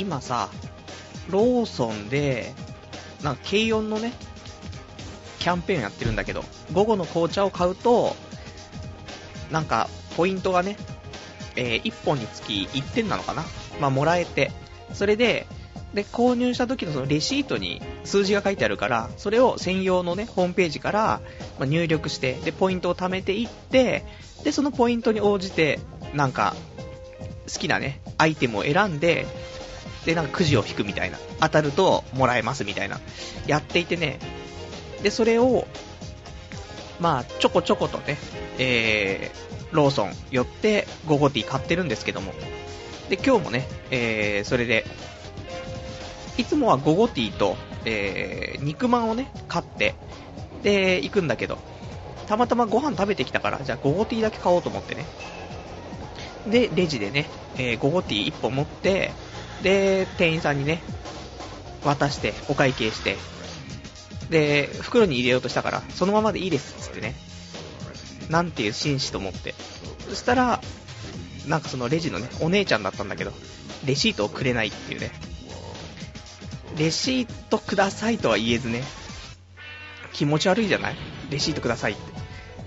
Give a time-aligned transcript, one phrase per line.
[0.00, 0.48] 今さ、
[1.28, 2.54] ローソンで、
[3.22, 4.14] なんか軽音のね、
[5.38, 6.42] キャンペーンやってるんだけど、
[6.72, 8.16] 午後の紅茶を買うと、
[9.50, 10.78] なんか、ポイントがね、
[11.56, 13.44] えー、1本につき1点なのかな？
[13.78, 14.52] まあ、もらえて、
[14.94, 15.46] それで、
[15.92, 21.20] で、購入した時のそのレシートに数字が書いてあるから、それを専用のね、ホームページから、
[21.58, 24.04] 入力して、で、ポイントを貯めていって、
[24.44, 25.80] で、そのポイントに応じて、
[26.14, 26.54] なんか、
[27.52, 29.26] 好きなね、アイテムを選んで、
[30.04, 31.18] で、なんかくじを引くみたいな。
[31.40, 33.00] 当たるともらえますみたいな。
[33.46, 34.18] やっていてね。
[35.02, 35.66] で、それを、
[37.00, 38.18] まあ、ちょこちょことね、
[38.58, 42.32] えー、ローソン寄ってゴゴティ買ってるんですけども。
[43.08, 44.84] で、今日もね、えー、それで、
[46.36, 49.94] いつもはゴゴティと、えー、肉まんをね、買って、
[50.62, 51.58] で、行くんだけど、
[52.26, 55.04] たまたまご飯食べてきたから、じゃあゴゴティだけ買おうと思ってね。
[56.46, 57.26] で、レジでね、
[57.56, 59.12] えー、ゴゴティ1本持って、
[59.62, 60.82] で、店員さんにね、
[61.84, 63.16] 渡して、お会計して、
[64.30, 67.14] で、袋に入れようとしたから、そのままでいいですっつってね。
[68.28, 69.54] なんていう紳士と思って。
[70.08, 70.60] そしたら、
[71.46, 73.32] なんかそのレジのね、お姉ちゃんだったんだけど、
[73.84, 75.10] レシートをくれないっていうね。
[76.78, 78.84] レシートくださいとは言えずね、
[80.12, 80.96] 気持ち悪いじゃない？
[81.30, 82.12] レシートくださいって。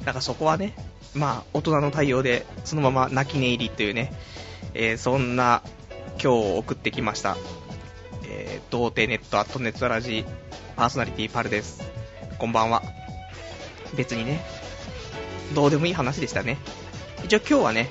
[0.03, 0.75] だからそこはね、
[1.13, 4.11] まあ、大人の対応で、そのまま泣き寝入りっていうね、
[4.73, 5.61] えー、そんな
[6.21, 7.37] 今日送ってきました。
[8.25, 10.25] えー、童貞ネットアットネットラジ
[10.75, 11.83] パーソナリティパルです。
[12.37, 12.81] こんばんは。
[13.95, 14.41] 別にね、
[15.53, 16.57] どうでもいい話でしたね。
[17.23, 17.89] 一応今日はね、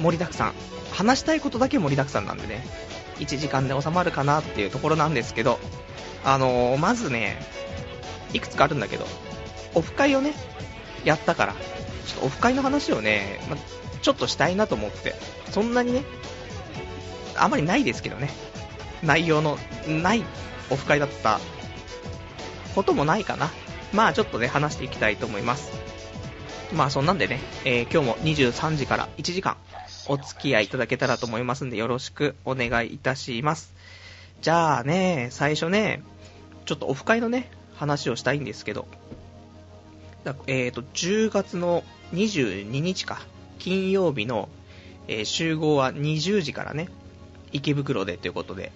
[0.00, 0.52] 盛りだくさん。
[0.92, 2.64] 話したいことだけ盛りだくさんなんでね、
[3.18, 5.58] 1時間で収まるかなっていうところなんですけど、
[6.24, 7.36] あのー、まずね、
[8.32, 9.06] いくつかあるんだけど、
[9.74, 10.34] オフ会をね、
[11.04, 11.58] やったから、ちょ
[12.18, 13.56] っとオフ会の話をね、ま、
[14.00, 15.14] ちょっとしたいなと思って、
[15.50, 16.04] そんなにね、
[17.36, 18.30] あまりないですけどね。
[19.02, 20.24] 内容のない
[20.70, 21.40] オフ会だった
[22.74, 23.50] こともないかな。
[23.92, 25.70] まあちょっとね、話していきたいと思います。
[26.72, 29.56] まあそんなんでね、えー、今日も23時から1時間
[30.08, 33.74] お付き合いいただけたらと思いますんでよろしくお願いいたします。
[34.40, 36.02] じゃあね、最初ね、
[36.64, 38.86] ちょっとオフ会のね、話をしたいんですけど、
[40.46, 43.20] えっ、ー、と、10月の22日か、
[43.58, 44.48] 金曜日の、
[45.08, 46.88] えー、集合は20時からね、
[47.54, 48.72] 池袋でということで、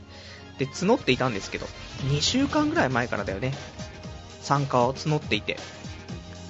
[0.58, 1.66] で、募っていたんですけど、
[2.04, 3.52] 2週間ぐらい前からだよね、
[4.40, 5.58] 参加を募っていて。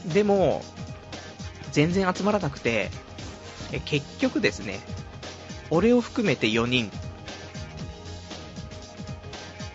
[0.07, 0.63] でも、
[1.73, 2.91] 全然集まらなくて、
[3.73, 4.81] え結局ですね、
[5.71, 6.91] 俺を含めて4人、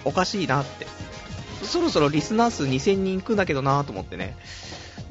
[0.05, 0.87] おかしいなって。
[1.63, 4.35] そろそろリスナー数2000人いくんだけどなと思ってね。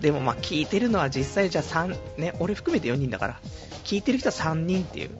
[0.01, 3.41] でもまあ聞いてるのは実際じゃあ3、ね、俺含めて4人だから、
[3.85, 5.11] 聞いてる人は3人っていう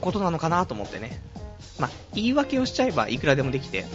[0.00, 1.22] ことなのかなと思ってね。
[1.78, 3.86] まあ、言い訳をしちゃえばいくらでもできて、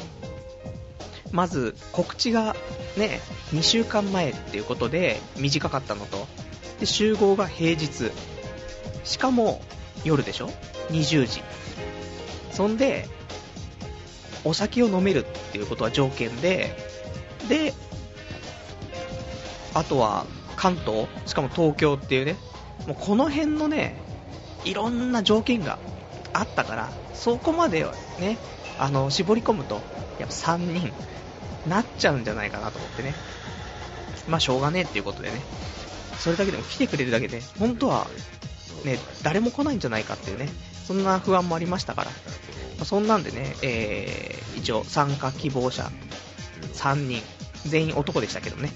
[1.31, 2.55] まず告知が
[2.95, 3.19] ね、
[3.53, 6.27] 2週間前っていうことで短かったのと、
[6.79, 8.11] で、集合が平日。
[9.03, 9.61] しかも
[10.05, 10.49] 夜でしょ
[10.89, 11.41] ?20 時。
[12.51, 13.07] そんで、
[14.45, 16.75] お酒を飲めるっていうことは条件で、
[17.49, 17.73] で、
[19.73, 22.35] あとは関東、しかも東京っていうね、
[22.87, 23.97] もうこの辺のね、
[24.65, 25.79] いろんな条件が
[26.31, 27.85] あったから、そこまで
[28.19, 28.37] ね、
[28.79, 29.81] あの、絞り込むと、
[30.19, 30.91] やっぱ3人、
[31.67, 33.13] なっちゃうんじゃないかなと思ってね。
[34.27, 35.41] まあ、しょうがねえっていうことでね。
[36.19, 38.07] それだけでも来てくれるだけで、本当は、
[38.83, 40.49] ね、誰も来ないんじゃないかっていうね、
[40.87, 42.11] そんな不安もありましたから。
[42.77, 45.91] まあ、そんなんでね、えー、一応参加希望者
[46.73, 47.21] 3人、
[47.65, 48.71] 全員男でしたけどね。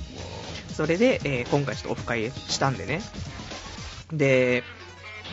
[0.74, 3.02] それで、えー、今回ちょっとオフ会したんでね。
[4.14, 4.64] で、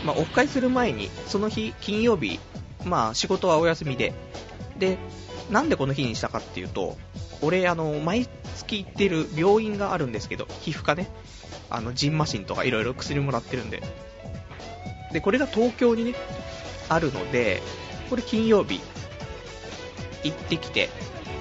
[0.04, 2.41] まあ、オフ会する前に、その日、金曜日、
[2.84, 4.12] まあ、仕事はお休みで、
[4.78, 4.99] で、
[5.50, 6.97] なんでこの日にしたかっていうと、
[7.43, 11.11] 俺、あの、毎月行ってる病院があるんですけど、皮膚科ね、
[11.71, 13.83] あの、ジンマシンとかいろいろ薬もらってるんで、
[15.12, 16.15] で、これが東京にね、
[16.89, 17.62] あるので、
[18.10, 18.81] これ金曜日、
[20.22, 20.89] 行ってきて、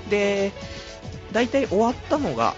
[0.09, 0.51] で、
[1.31, 2.55] 大体終わったのが、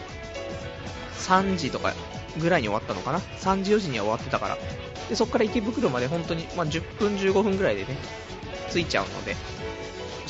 [1.19, 1.93] 3時とか
[2.37, 4.57] ぐらいに終わったのかな ?3 時4時には終わってたから。
[5.09, 7.97] で、そこから池袋まで本当に、まあ、10分15分ぐらいでね、
[8.75, 9.35] 着いちゃうので。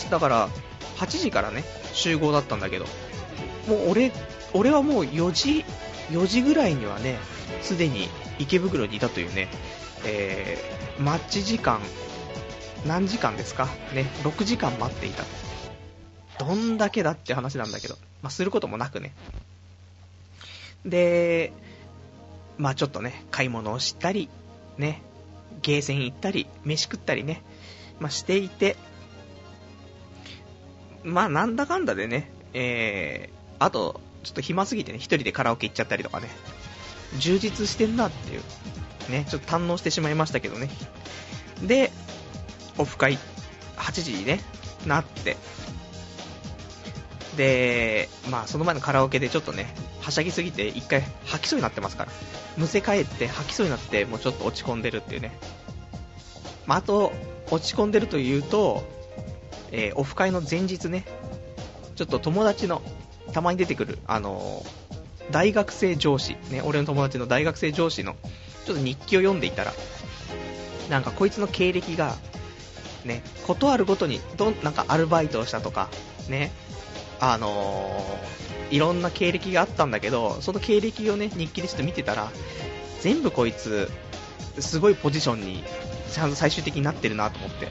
[0.09, 0.50] だから、
[0.97, 1.63] 8時からね、
[1.94, 2.86] 集合だったんだけど、
[3.68, 4.12] もう俺、
[4.53, 5.65] 俺はもう4時、
[6.12, 7.18] 4時ぐらいにはね、
[7.62, 8.09] すでに
[8.39, 9.47] 池袋にいたというね、
[10.06, 11.80] えー、マッチ時間、
[12.86, 13.68] 何時間ですか？
[13.94, 15.24] ね、6時間待っていた。
[16.38, 19.13] どんだけだって話なんだけど、まあ、することもなくね。
[20.86, 21.51] で、
[22.57, 24.30] まあちょっとね、買い物をしたり、
[24.77, 25.01] ね、
[25.62, 27.42] ゲーセン行ったり、飯食ったりね、
[28.00, 28.75] まあ、していて、
[31.03, 36.30] まあなんだかんだでね、えー、あと、ちょっと暇すぎてね、一人でカラオケ行っちゃったりとかね、
[37.19, 38.42] 充実してんなっていう、
[39.12, 40.69] ね、ちょっと堪能してしまいましたけどね。
[41.62, 41.92] で、
[42.77, 43.18] オフ会、
[43.77, 44.42] 8時にね、
[44.86, 45.38] なって、
[47.38, 52.12] で、まあその前のカラオケでちょっとね、はしゃぎすぎて一回吐きそうになってますから。
[52.57, 55.38] むせ返って吐きそうになってもうちょっと落ち込んでるっていうね。
[56.65, 57.12] まあ、あと、
[57.51, 58.83] 落ち込んでるというと、
[59.71, 61.06] えー、オフ会の前日ね、
[61.95, 62.81] ちょっと友達の、
[63.33, 68.15] たまに出てくる、あのー、大学生上司、ね、俺の友達の大学生上司の、
[68.65, 69.74] ちょっと日記を読んでいたら、
[70.89, 72.15] なんかこいつの経歴が、
[73.03, 75.89] ね、ことあるごとに、どん、なんかアルバイトをしたとか、
[76.30, 76.51] ね、
[77.19, 82.31] あのー、いろんな経歴があったんだけど、その経歴をね、日記でちょっと見てたら、
[83.01, 83.92] 全部こいつ、
[84.59, 85.63] すごいポジションに、
[86.12, 87.69] ちゃんと最終的になってるなと思って。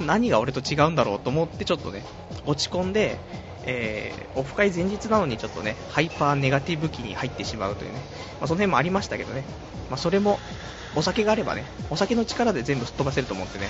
[0.00, 2.04] 何が俺と違うんだろうと思ってちょっとね、
[2.46, 3.18] 落ち込んで、
[3.64, 7.98] えー、オフ会前日なのにちょっとね、ハイパーネガティブ期に入ってしまうというね、
[8.40, 9.44] まあ、その辺もありましたけどね、
[9.90, 10.38] まあ、それも、
[10.96, 13.68] お酒があればね、お酒の力で全部すっ飛ばせると思ってね、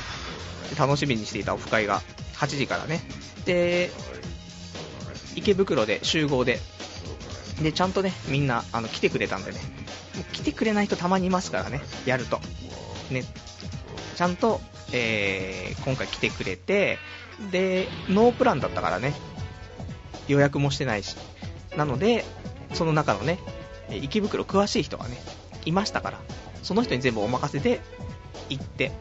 [0.79, 2.01] 楽しみにしていたオフ会が
[2.37, 3.01] 8時からね、
[3.45, 3.91] で、
[5.35, 6.61] 池袋で集合で、
[7.63, 9.59] で、ちゃんとね、みんな、あの、来てくれたんでね、
[10.33, 12.41] 来てくれない人たまにいますからね、やると。
[13.11, 13.25] ね、
[14.17, 14.61] ちゃんと、
[14.93, 16.99] えー、今回来てくれて、
[17.51, 19.15] で、ノープランだったからね、
[20.27, 21.17] 予約もしてないし、
[21.77, 22.25] なので、
[22.75, 23.39] その中のね、
[23.91, 25.19] 池袋詳しい人がね、
[25.65, 26.19] いましたから、
[26.63, 27.81] その人に全部お任せで
[28.49, 28.93] 行って、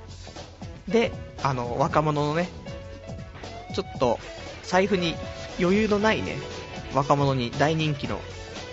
[0.87, 1.11] で、
[1.43, 2.49] あの、若者のね、
[3.75, 4.19] ちょっと
[4.63, 5.15] 財布に
[5.59, 6.37] 余裕のないね、
[6.93, 8.19] 若者に大人気の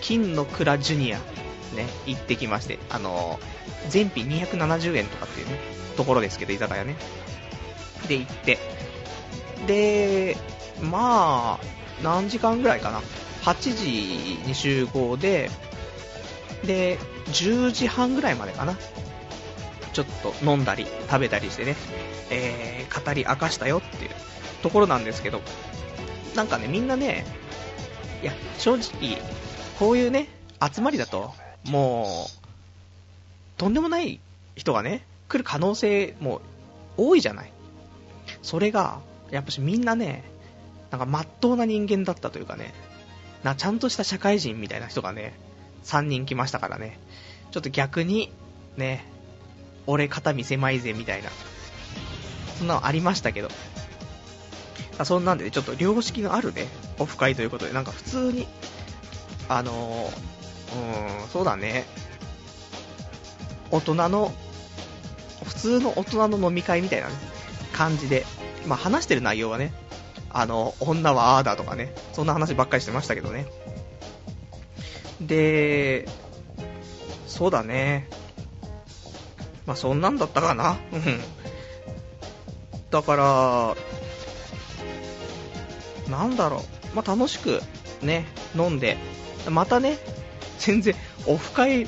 [0.01, 1.19] 金の蔵ジュニア、
[1.75, 3.39] ね、行ってきまして、あの
[3.89, 5.59] 全品270円とかっていうね、
[5.97, 6.97] ところですけど、居酒屋ね。
[8.09, 8.59] で、行って、
[9.67, 10.37] で、
[10.83, 11.65] まあ、
[12.03, 13.01] 何時間ぐらいかな。
[13.43, 15.51] 8時に集合で、
[16.65, 18.77] で、10時半ぐらいまでかな。
[19.93, 21.77] ちょっと飲んだり、食べたりしてね、
[22.31, 24.11] えー、語り明かしたよっていう
[24.63, 25.41] ところなんですけど、
[26.35, 27.25] なんかね、みんなね、
[28.23, 29.19] いや、正直、
[29.79, 30.29] こういうね、
[30.61, 31.33] 集まりだと、
[31.65, 34.21] もう、とんでもない
[34.57, 36.41] 人がね、来る可能性も
[36.97, 37.53] 多いじゃない。
[38.43, 39.01] それが、
[39.31, 40.25] やっぱしみんなね、
[40.91, 42.73] なんか真っ当な人間だったというかね、
[43.43, 45.35] な、ちゃんとした社会人みたいな人がね、
[45.85, 46.99] 3人来ましたからね、
[47.51, 48.33] ちょっと逆に、
[48.77, 49.05] ね、
[49.87, 51.31] 俺肩身狭いぜみたいな、
[52.59, 53.49] そんなのありましたけど、
[55.05, 56.69] そんなんで、ね、ちょっと良識のあるね、
[56.99, 58.47] オフ会ということで、なんか普通に、
[59.49, 60.34] あのー、
[60.75, 61.85] うん、そうだね、
[63.71, 64.33] 大人の、
[65.45, 67.15] 普通の大人の飲み会みたいな、ね、
[67.73, 68.25] 感じで、
[68.67, 69.73] まあ、話してる内容はね、
[70.31, 73.47] あの、女はああだとかね、そんな話ばっかりしてましたけどね。
[75.21, 76.09] で、
[77.27, 78.09] そうだね。
[79.67, 80.79] まあ、そんなんだったかな。
[80.93, 81.21] うん。
[82.91, 83.77] だから、
[86.17, 86.97] なんだろう。
[86.97, 87.61] まあ、楽しく
[88.03, 88.97] ね、飲んで、
[89.49, 89.99] またね、
[90.59, 90.95] 全然、
[91.27, 91.87] オフ会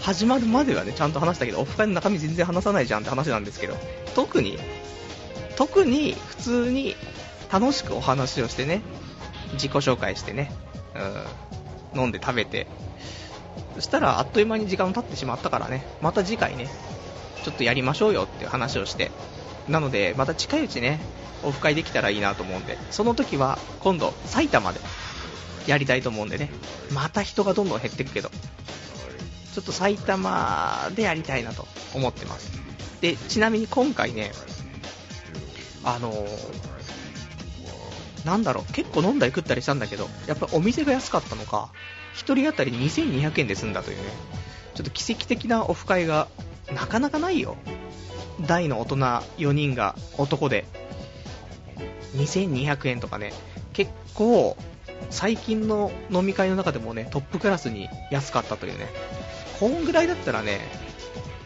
[0.00, 3.76] 始まるまではね、ちゃんと話したけど、オフ会の中身全然話さないじゃんって話なんですけど、
[4.14, 4.58] 特に、
[5.56, 6.94] 特に普通に
[7.50, 8.82] 楽しくお話をしてね、
[9.54, 10.52] 自己紹介してね、
[11.94, 12.66] うん、飲んで食べて、
[13.76, 16.68] そしたらあっという間に時間経ってしまったからね、また次回ね、
[17.42, 19.10] ちょっとやりましょうよっていう話をして、
[19.68, 21.00] なので、また近いうちね、
[21.42, 24.80] オフ会できたらいいなと思うんで、その時は今度埼玉で
[25.66, 26.50] やりたいと思うんでね、
[26.92, 28.30] また人がどんどん減っていくけど、
[29.54, 32.50] ちょっと埼玉でやりたいなと思ってます。
[33.00, 34.32] で、ちなみに今回ね、
[35.84, 36.26] あのー、
[38.26, 41.70] なんだろう、結構飲んだり食ったりしたんだけど、やっぱお店が安かったのか、
[42.16, 44.04] 1人当たり2200円で済んだというね、
[44.74, 46.28] ちょっと奇跡的なオフ会が
[46.74, 47.56] なかなかないよ。
[48.40, 50.66] 大の大人4人が男で、
[52.16, 53.32] 2200円とかね、
[53.72, 54.56] 結構、
[55.10, 58.88] 最近の飲み会の中でもね、トップクラスに安かったというね、
[59.60, 60.60] こんぐらいだったらね、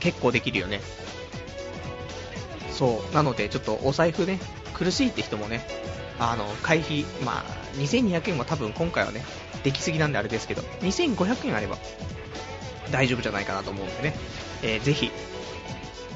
[0.01, 0.81] 結構できるよね。
[2.73, 3.15] そう。
[3.15, 4.39] なので、ちょっとお財布ね、
[4.75, 5.67] 苦しいって人もね、
[6.19, 7.45] あの、会費、まあ、
[7.77, 9.25] 2200円は多分今回はね、
[9.65, 11.77] できすぎなんであれですけど、2500円あれば
[12.91, 14.15] 大丈夫じゃないかなと思うんでね、
[14.63, 15.11] えー、ぜひ、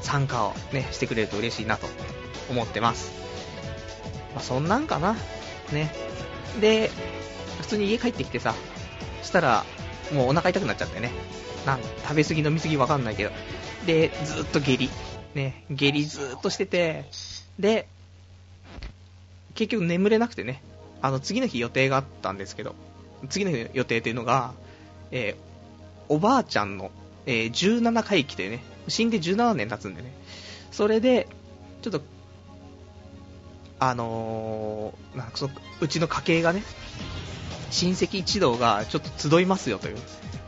[0.01, 1.87] 参加をね、してくれると嬉しいなと
[2.51, 3.12] 思ってます。
[4.35, 5.17] まあ、そんなんかな。
[5.73, 5.93] ね。
[6.61, 6.91] で、
[7.62, 8.54] 普通に家帰ってきてさ、
[9.23, 9.64] したら、
[10.12, 11.11] もうお腹痛くなっちゃってね。
[11.64, 13.31] なん食べ過ぎ飲み過ぎわかんないけど。
[13.87, 14.90] で、ずっと下痢。
[15.35, 17.07] ね、下痢ずっとしてて、
[17.59, 17.88] で、
[19.54, 20.62] 結局眠れなくてね、
[21.00, 22.75] あの、次の日予定があったんですけど、
[23.31, 24.52] 次の日予定っていうのが、
[25.11, 26.90] えー、おばあちゃんの、
[27.26, 30.12] えー、17回忌でね、死んで17年経つんでね、
[30.71, 31.28] それで、
[31.83, 32.02] ちょっと、
[33.78, 36.62] あのー、なんかそのうちの家系がね、
[37.73, 39.97] 親戚一同がちょっと集いますよという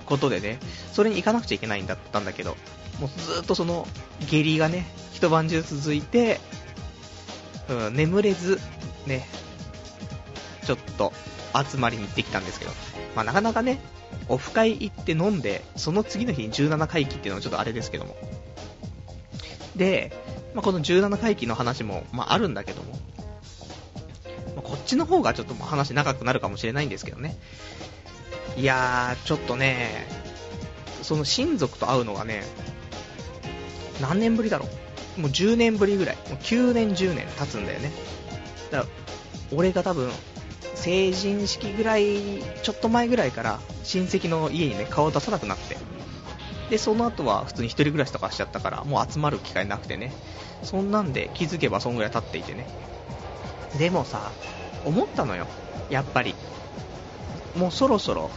[0.07, 0.59] ことでね、
[0.93, 2.57] それに行かなくちゃいけないんだったんだけど、
[3.01, 3.89] もうずっとその
[4.29, 6.39] 下痢がね、一晩中続いて、
[7.69, 8.61] うん、眠れず、
[9.07, 9.27] ね、
[10.65, 11.13] ちょっと
[11.71, 12.73] 集まりに行ってきたんですけど、
[13.17, 13.81] まあなかなかね、
[14.29, 18.17] オフ会行って飲んで、その次の日に17回忌っていうのはちょっとあれですけども。
[19.77, 20.13] で、
[20.55, 22.99] まあ、この17回忌の話も、まあ、あるんだけども、
[24.55, 27.37] まあ、こっちの方がちょっと話長くなるかもしれないんですけどね。
[28.57, 30.07] いやー、ちょっとね、
[31.03, 32.45] その親族と会うのがね、
[34.01, 34.67] 何年ぶりだろ
[35.19, 35.21] う？
[35.21, 36.17] もう10年ぶりぐらい。
[36.29, 37.93] もう9年、10年経つんだよね。
[38.71, 40.11] だから、俺が多分、
[40.75, 45.77] 成人式ぐらい、ちょっと前ぐらいから親戚の家にね、顔を出さなくなって。
[46.71, 50.13] で、その後は普通に一人暮らしとかしちゃったから、もう集まる機会なくてね。
[50.63, 52.67] そんなんで気づけばそんぐらい経っていてね。
[53.79, 54.33] でもさ、
[54.85, 55.47] 思ったのよ。
[55.91, 56.35] やっぱり。
[57.57, 58.31] もうそろそろ、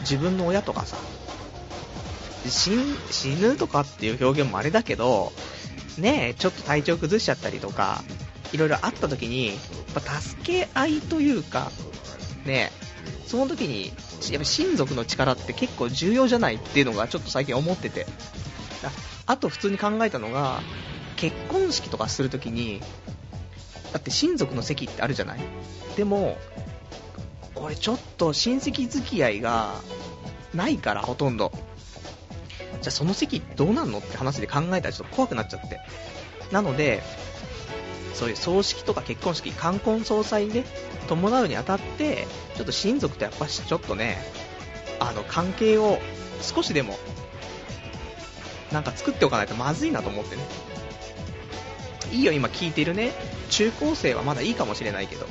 [0.00, 0.98] 自分の親とかさ、
[2.48, 2.70] 死
[3.36, 5.32] ぬとかっていう表現もあれだけど、
[5.98, 8.02] ねえ、ちょっと体調崩しちゃったりとか、
[8.52, 9.56] いろいろあった時に、やっ
[10.02, 11.70] ぱ助け合いというか、
[12.44, 13.92] ねえ、その時に
[14.30, 18.06] やっぱ親族の力って結構重要じゃないっていうのがちょっと最近思ってて。
[19.26, 20.60] あと普通に考えたのが、
[21.16, 22.82] 結婚式とかするときに、
[23.92, 25.40] だって親族の席ってあるじゃない？
[25.96, 26.38] でも、
[27.56, 29.74] 俺ちょっと親戚付き合いが
[30.54, 31.52] ないからほとんど。
[32.80, 35.80] じゃあその席どうなんのって話で考えたらちょっと怖くなっちゃって。
[36.50, 37.02] なので、
[38.14, 40.64] そういう葬式とか結婚式、冠婚葬祭で
[41.08, 44.18] 伴うにあたって、ちょっと親族とやっぱしちょっとね、
[44.98, 45.98] あの、関係を
[46.40, 46.98] 少しでも、
[48.72, 50.42] なんか作っておかないとまずいなと思ってね。
[52.12, 53.12] いいよ、今聞いてるね、
[53.50, 55.26] 中高生はまだいいかもしれないけど、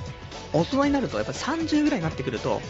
[0.53, 2.61] 大人になるとやっぱ30ぐらいになってくると、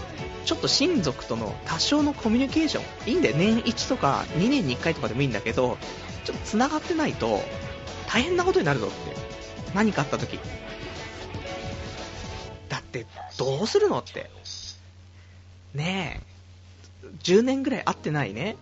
[0.46, 5.78] ちょっと親族との多少のコミュニケーション、いいんだよ、年1とか2年に1回とかでもいいんだけど、
[6.24, 7.42] ちょっと繋がってないと
[8.08, 9.16] 大変なことになるぞって。
[9.74, 10.40] 何かあった時。
[12.70, 13.06] だって
[13.38, 14.30] どうするのって。
[15.74, 16.22] ね
[17.04, 18.58] え、10年ぐらい会ってないね、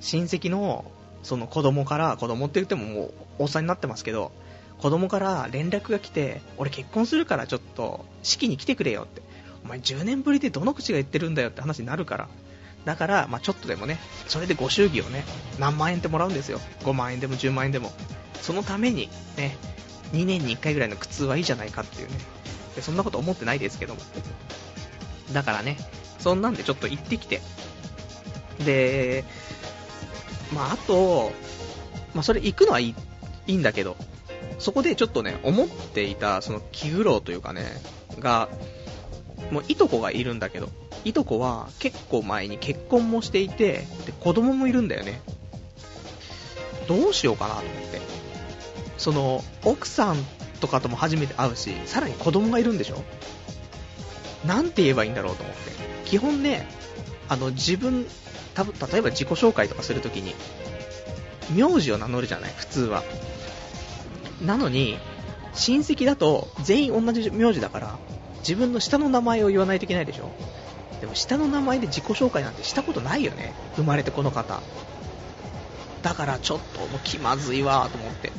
[0.00, 0.84] 親戚の、
[1.22, 4.32] その子供から、子供って言ってももうおっさんになってますけど、
[4.78, 9.22] 子供から連絡が来て、俺結婚するからちょっと式に来てくれよって。
[9.64, 12.28] お前10年ぶりでどの口が言ってるんだよって話になるから。
[12.84, 15.24] だから、まあ、ちょっとでもね、それでご祝儀をね、
[15.58, 16.60] 何万円ってもらうんですよ。
[16.84, 17.92] 5万円でも10万円でも。
[18.40, 19.56] そのために、ね、
[20.12, 22.14] 2年に1回ぐらいの苦痛はいいじゃないかっていうね、
[22.80, 24.00] そんなこと思ってないですけども。
[25.32, 25.78] だからね、
[26.20, 27.40] そんなんでちょっと行ってきて。
[28.64, 29.24] で、
[30.54, 31.32] まあ、あと、
[32.14, 32.94] まあ、それ行くのはいい
[33.48, 33.96] いいんだけど、
[34.58, 37.64] そこでちょっとね、思っていた、その気苦労というかね、
[38.18, 38.48] が、
[39.50, 40.68] もういとこがいるんだけど、
[41.04, 45.20] いとこは結構前に結婚もしていて、で、子供もいるんだよね。
[46.88, 48.00] どうしようかなと思って。
[48.98, 50.16] その、奥さん
[50.60, 53.02] とかとも初めて会うし、さらに子供がいるんでしょ？
[54.46, 55.60] なんて言えばいいんだろうと思って。
[56.06, 56.66] 基本ね、
[57.28, 58.06] あの、自分、
[58.54, 60.34] た例えば自己紹介とかするときに、
[61.54, 63.02] 名字を名乗るじゃない、普通は。
[64.42, 64.98] なのに、
[65.54, 67.98] 親戚だと全員同じ名字だから、
[68.40, 70.30] 自分の下の名前を言わないといけないでしょ
[71.00, 73.52] でも下の名前で自己紹介なんてしたことないよね。
[73.76, 74.60] 生まれてこの方。
[76.02, 78.32] だからちょっともう気まずいわと思って。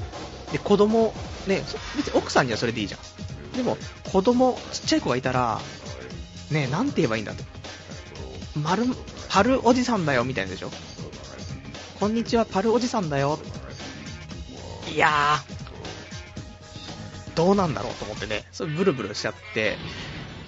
[0.51, 1.13] で、子供、
[1.45, 1.61] ね、
[1.95, 3.57] 別に奥さんにはそれでいいじゃん。
[3.57, 3.77] でも、
[4.11, 5.59] 子供、ちっちゃい子がいたら、
[6.51, 7.43] ね、なんて言えばいいんだと。
[8.59, 8.85] まる、
[9.29, 10.71] パルおじさんだよ、みたいなでしょ。
[11.99, 13.39] こんにちは、パルおじさんだよ。
[14.93, 15.56] いやー、
[17.37, 19.77] どうなんだろうと思ってね、それブルブルしちゃって、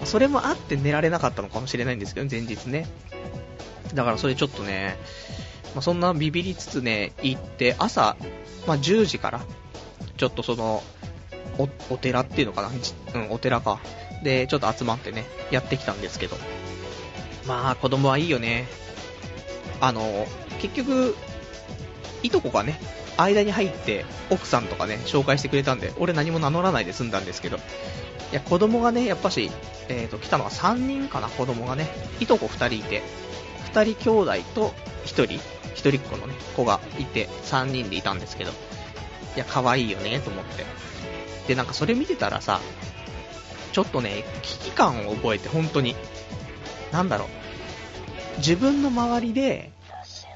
[0.04, 2.86] それもあって寝られなかったのかもしれないんですけど、前日ね。
[3.94, 4.98] だからそれちょっとね、
[5.74, 8.16] まあ、そんなビビりつつね、行って、朝、
[8.66, 9.40] まあ、10時から、
[10.16, 10.82] ちょっとその、
[11.58, 12.70] お、お寺っていうのかな？
[13.14, 13.80] うん、お寺か。
[14.24, 16.36] で、ちょっと集まってね、やってきたんですけど。
[17.46, 18.66] まあ、子供はいいよね。
[19.80, 20.26] あの、
[20.60, 21.16] 結局、
[22.22, 22.80] いとこがね、
[23.22, 27.60] 間に入って奥さんとかね、紹介してくれたんで、俺何も名乗らないで済んだんですけど、い
[28.32, 29.50] や、子供がね、やっぱし、
[29.88, 31.88] えっ、ー、と、来たのは3人かな、子供がね、
[32.20, 33.02] いとこ2人いて、
[33.72, 34.74] 2人兄弟と
[35.04, 35.40] 1人、
[35.74, 40.64] 1人っ子のね、子がいて、3人でいたんですけど、いや、可愛いよね、と思って。
[41.48, 42.60] で、なんかそれ見てたらさ、
[43.72, 45.96] ちょっとね、危機感を覚えて、本当に。
[46.92, 47.28] なんだろう。
[48.38, 49.72] 自分の周りで、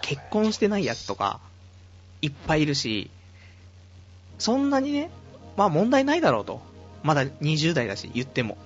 [0.02, 1.40] 結婚してないやつとか、
[2.24, 3.10] いっぱいいるし、
[4.38, 5.10] そんなにね、
[5.56, 6.62] まあ問題ないだろうと。
[7.02, 8.56] まだ20代だし、言っても。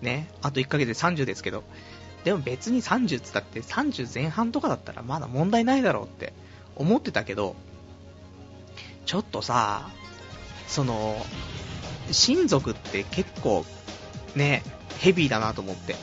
[0.00, 1.64] ね、あと1ヶ月で30ですけど。
[2.22, 6.32] でも別に30つったって30前半とかだったらまだ問題ないだろうって
[6.76, 7.56] 思ってたけど、
[9.04, 9.90] ちょっとさ、
[10.68, 11.16] その、
[12.12, 13.64] 親族って結構
[14.36, 14.62] ね、
[15.00, 15.96] ヘビーだなと思って。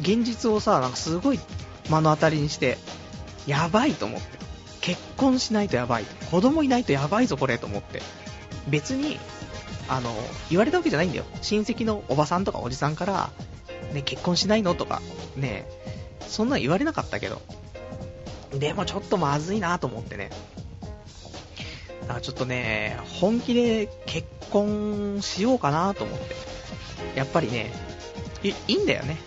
[0.00, 1.38] 現実をさ、なんかすごい
[1.88, 2.76] 目の当たりにして、
[3.46, 4.49] やばいと思って。
[4.80, 6.04] 結婚しないとやばい。
[6.30, 8.02] 子供いないとやばいぞこれと思って。
[8.68, 9.18] 別に、
[9.88, 10.14] あの、
[10.48, 11.24] 言われたわけじゃないんだよ。
[11.42, 13.30] 親戚のおばさんとかおじさんから、
[13.92, 15.02] ね、結婚しないのとか、
[15.36, 15.66] ね、
[16.28, 17.42] そんな言われなかったけど。
[18.52, 20.30] でもちょっとまずいなと思ってね。
[22.02, 26.34] だからちょっとね、本気で結婚しようかなと思って。
[27.14, 27.72] やっぱりね、
[28.42, 29.18] いいいんだよね。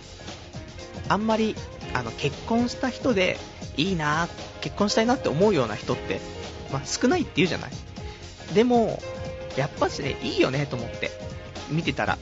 [1.08, 1.54] あんまり、
[1.94, 3.38] あの、結婚した人で、
[3.76, 4.28] いいな
[4.60, 6.20] 結婚したいなって思うような人って、
[6.72, 7.70] まあ、少ないって言うじゃない。
[8.54, 9.00] でも、
[9.56, 11.10] やっぱしね、いいよねと思って、
[11.70, 12.18] 見てたら。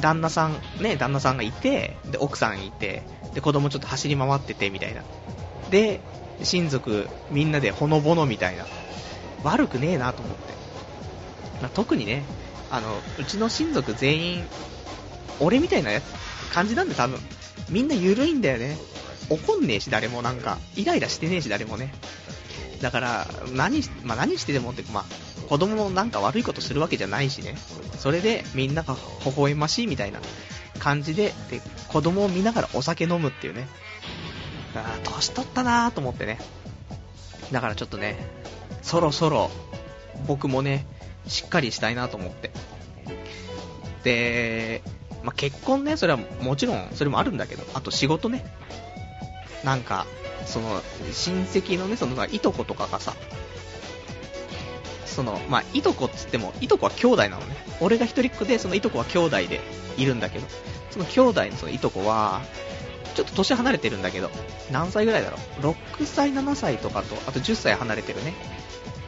[0.00, 3.02] 旦那さん、ね、旦那さんがいて、で、奥さんいて、
[3.34, 5.02] で、子供ちょっと走り回ってて、みたいな。
[5.70, 6.00] で、
[6.42, 8.66] 親族みんなでほのぼのみたいな。
[9.42, 10.54] 悪くねえなと思って。
[11.60, 12.24] まあ、特にね、
[12.70, 14.44] あの、うちの親族全員、
[15.38, 15.90] 俺みたいな
[16.52, 17.18] 感じなんで多分。
[17.68, 18.76] みんな緩いんだよね。
[19.28, 20.58] 怒んねえし、誰もなんか。
[20.76, 21.92] イライラしてねえし、誰もね。
[22.80, 25.04] だから、何、まあ、何してでもって、まあ、
[25.48, 27.56] 子供もなんか悪いことするわけじゃないしね。
[27.98, 30.20] それで、みんなが微笑ましいみたいな
[30.78, 33.68] 感じで、で、子供を見ながらお酒飲むっていうね。
[34.74, 36.38] あ年取ったなぁと思ってね。
[37.52, 38.16] だからちょっとね、
[38.82, 39.50] そろそろ、
[40.26, 40.86] 僕もね、
[41.26, 42.50] しっかりしたいなと思って。
[44.04, 44.82] で、
[45.22, 48.44] まあ、結婚ね、それはもちろん、それもあるんだけど、あと仕事ね。
[49.64, 50.06] なんか、
[50.46, 53.14] その、親戚のね、その、いとことかがさ、
[55.04, 57.56] その、まあ、いとこっつっても、いとこは兄弟なのね。
[57.80, 59.60] 俺が一人っ子で、そのいとこは兄弟で
[59.98, 60.46] いるんだけど、
[60.90, 62.40] その兄弟のそのいとこは、
[63.14, 64.30] ちょっと年離れてるんだけど、
[64.70, 68.34] 何歳ぐらいだろう ?6 歳、7歳とかと、あと10歳離れてるね、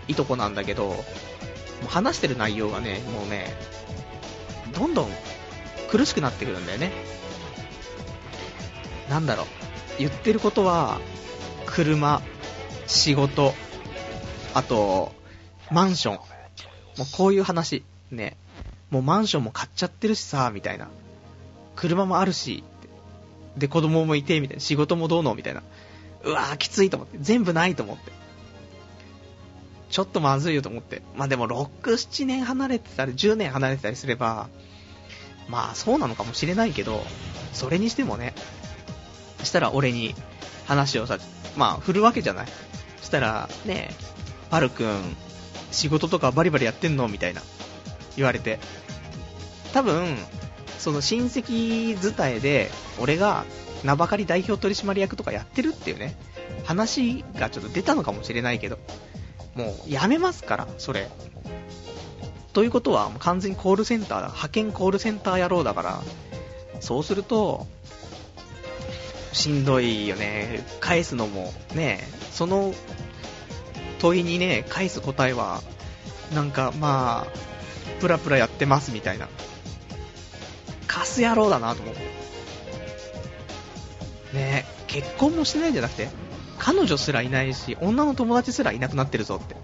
[0.08, 0.94] いとこなんだけど、も
[1.84, 3.54] う話してる内容がね、もうね、
[4.72, 5.10] どんどん
[5.92, 6.90] 苦しくなってくるんだよね。
[9.10, 9.46] なんだろう。
[9.98, 10.98] 言ってることは、
[11.66, 12.22] 車、
[12.86, 13.52] 仕事、
[14.54, 15.12] あと、
[15.70, 16.14] マンション。
[16.14, 16.24] もう
[17.12, 17.84] こういう話。
[18.10, 18.38] ね。
[18.90, 20.88] もうマンションも買っちゃってるしさ、みたいな。
[21.76, 22.64] 車もあるし、
[23.58, 24.60] で、子供もいて、みたいな。
[24.62, 25.62] 仕事もどうのみたいな。
[26.24, 27.18] うわー、きついと思って。
[27.20, 28.12] 全部ないと思って。
[29.90, 31.02] ちょっとまずいよと思って。
[31.16, 34.48] まあでも、6、7年離れてたり、10年離れてたりすれば、
[35.52, 37.04] まあそうなのかもしれないけど、
[37.52, 38.34] それにしてもね、
[39.44, 40.14] したら俺に
[40.66, 41.18] 話をさ、
[41.56, 42.46] まあ振るわけじゃない。
[43.02, 43.90] したら、ね、
[44.50, 44.98] パル君、
[45.70, 47.42] 仕事とかバリバリやってんのみたいな、
[48.16, 48.58] 言われて。
[49.74, 50.16] 多分、
[50.78, 53.44] その親戚伝えで、俺が
[53.84, 56.16] 名ばかり代表取締役とかやってるっていうね、
[56.64, 58.78] 話がちょっと出たのかもしれないけど、
[59.54, 61.10] もうやめますから、それ。
[62.52, 64.18] ということは、完全にコールセンター。
[64.26, 66.02] 派遣コールセンター野郎だから、
[66.80, 67.66] そうすると、
[69.32, 70.64] しんどいよね。
[70.80, 72.74] 返すのも、ね、その
[73.98, 75.62] 問いにね、返す答えは、
[76.34, 79.28] なんか、まあ、プラプラやってますみたいな。
[80.86, 82.00] カス野郎だなと思って。
[84.34, 86.08] ね結婚もしてないんじゃなくて、
[86.58, 89.56] 彼女すらいないし、女の友達すらいなくなってるぞって。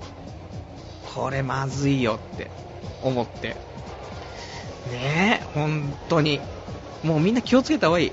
[1.14, 2.48] これまずいよって
[3.02, 3.56] 思って。
[4.90, 6.40] ねえ、本当に。
[7.02, 8.12] もうみんな気をつけた方がいい。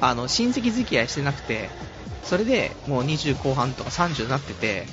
[0.00, 1.70] あの、親戚付き合いしてなくて、
[2.22, 4.86] それでもう20後半とか30になってて、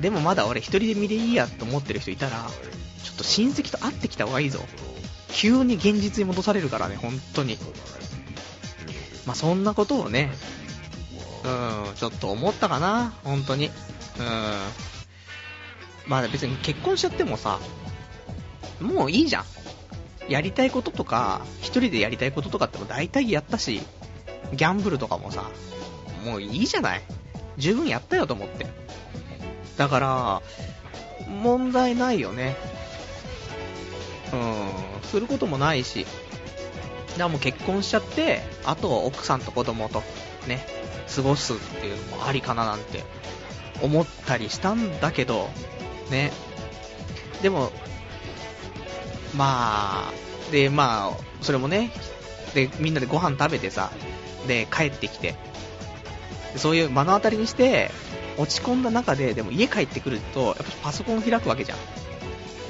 [0.00, 2.46] でもまだ俺一人で見でいいやと思ってる人いたら、
[3.02, 4.60] ちょっと親戚と会ってきた方がいいぞ。
[5.30, 7.58] 急に現実に戻されるからね、本当に。
[9.26, 10.32] まあ、そんなことをね、
[11.44, 13.66] うん、ちょっと思ったかな、本当に。
[13.66, 13.72] うん。
[16.06, 17.60] まあ別に結婚しちゃってもさ、
[18.80, 19.44] もういいじゃん。
[20.28, 23.80] やりたいこととか、一人でやりたいこととかっても大体やったし、
[24.52, 25.50] ギャンブルとかもさ、
[26.24, 27.02] もういいじゃない。
[27.56, 28.66] 十分やったよと思って。
[29.76, 30.42] だから、
[31.42, 32.56] 問題ないよね。
[34.32, 36.04] うん、することもないし。
[36.04, 36.14] だか
[37.20, 40.02] らもう結婚しちゃって、あとは奥さんと子供と、
[40.46, 40.64] ね、
[41.14, 43.02] 過ごすっていうのもありかななんて
[43.82, 45.48] 思ったりしたんだけど、
[46.10, 46.32] ね。
[47.42, 47.72] でも、
[49.38, 50.12] まあ、
[50.50, 51.92] で、まあ、それもね、
[52.54, 53.92] で、みんなでご飯食べてさ、
[54.48, 55.36] で、帰ってきて、
[56.56, 57.92] そういう目の当たりにして、
[58.36, 61.78] 落ち込んだ中で、でも家帰ってくると、やっぱパソコン開くわけじゃん。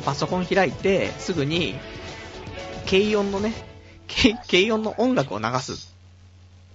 [0.05, 1.75] パソコン開いて、すぐに、
[2.89, 3.55] 軽音のね、
[4.51, 5.95] 軽音の音楽を流す。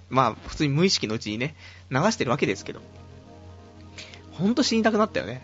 [0.10, 1.56] まあ、普通に無意識のうちにね、
[1.92, 2.82] 流してるわけですけど。
[4.32, 5.44] ほんと死にたくなったよね。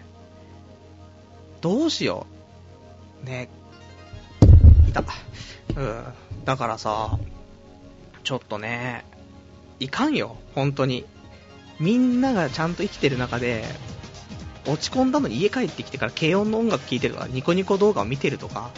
[1.61, 2.25] どうしよ
[3.23, 3.25] う。
[3.27, 3.47] ね。
[4.89, 5.03] いた。
[5.75, 6.03] うん。
[6.45, 7.17] だからさ、
[8.23, 9.05] ちょっとね、
[9.79, 11.05] いかんよ、本当に。
[11.79, 13.63] みんながちゃんと生きてる中で、
[14.65, 18.71] 落ち込んだのに家帰ってきてから軽音の音楽聴いてるとか、ニコニコ動画を見てるとか、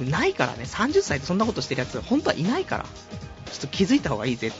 [0.00, 2.84] ないからね、30歳でそんなことしてるやつ、本当はいないから。
[2.84, 2.90] ちょ
[3.56, 4.56] っと気づいた方がいいぜって。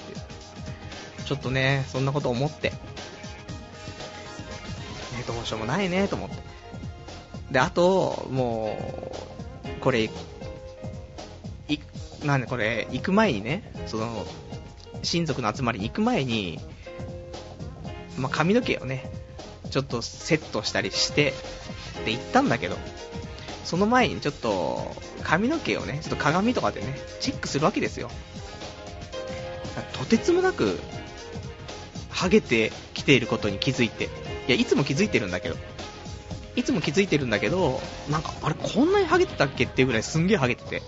[1.24, 2.70] ちょっとね、そんなこと思って。
[2.70, 2.76] ね、
[5.26, 6.36] どうしようもないね、と思って。
[7.50, 8.76] で、あと、も
[9.64, 10.10] う、これ、
[12.24, 14.26] なんでこれ、行く前にね、その、
[15.02, 16.60] 親族の集まりに行く前に、
[18.18, 19.10] まあ、髪の毛をね、
[19.70, 21.32] ちょっとセットしたりして、
[22.04, 22.76] で行ったんだけど、
[23.64, 28.10] その前にちょっと髪の毛をね、ちょっと鏡とかでね、チェックするわけですよ。
[29.92, 30.78] とてつもなく、
[32.10, 34.04] ハゲてきていることに気づいて。
[34.04, 34.08] い
[34.48, 35.56] や、いつも気づいてるんだけど。
[36.56, 37.80] いつも気づいてるんだけど、
[38.10, 40.82] なんか、あれ、こんなにハゲてたっけっていうぐらいすんげえハゲてて。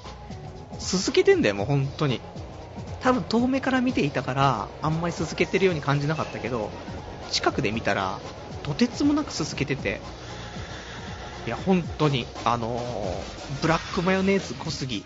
[0.82, 2.20] 続けてんだよ、もう本当に。
[3.00, 6.70] 多分遠目から見ていたから、あんまり続けてるように感じなかったけど、
[7.30, 8.20] 近くで見たら、
[8.62, 10.00] とてつもなく続けてて、
[11.46, 15.04] いや、本当に、あのー、ブラックマヨネーズ小杉、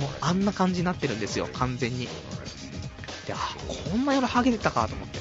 [0.00, 2.08] もうあんな感じになってるんですよ、完全に。
[3.26, 3.36] で、あ、
[3.90, 5.18] こんな夜ハゲてたかと思って。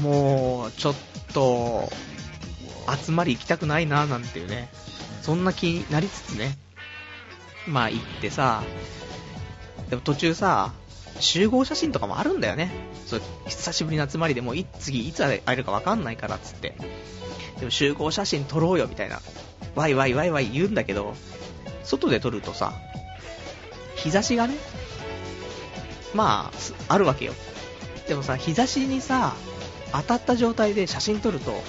[0.00, 0.94] もう、ちょっ
[1.32, 1.90] と、
[3.04, 4.68] 集まり行きたくないななんていうね、
[5.22, 6.56] そんな気になりつつね、
[7.66, 8.62] まあ行ってさ、
[9.90, 10.72] でも途中さ、
[11.20, 12.70] 集合写真とかもあるんだよね。
[13.06, 16.74] そう久しぶりの集まりでもい次いつ会えるか分かんないからっつって。
[17.58, 19.20] でも集合写真撮ろうよみたいな、
[19.74, 21.14] ワイワイワイワイ言うんだけど、
[21.84, 22.74] 外で撮るとさ、
[23.94, 24.54] 日差しがね、
[26.14, 26.50] ま
[26.88, 27.32] あ、あるわけよ。
[28.08, 29.34] でもさ、日差しにさ、
[29.92, 31.60] 当たった状態で写真撮ると、も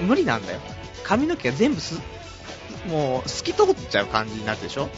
[0.00, 0.60] う、無理なんだよ。
[1.04, 2.00] 髪の毛が全部す、
[2.86, 4.88] もう、透き通っちゃう感じになるでしょ？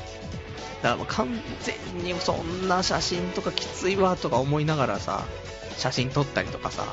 [0.83, 1.29] だから完
[1.61, 5.25] 全にそんな写真とかきついわとか思いながらさ、
[5.77, 6.85] 写真撮ったりとかさ、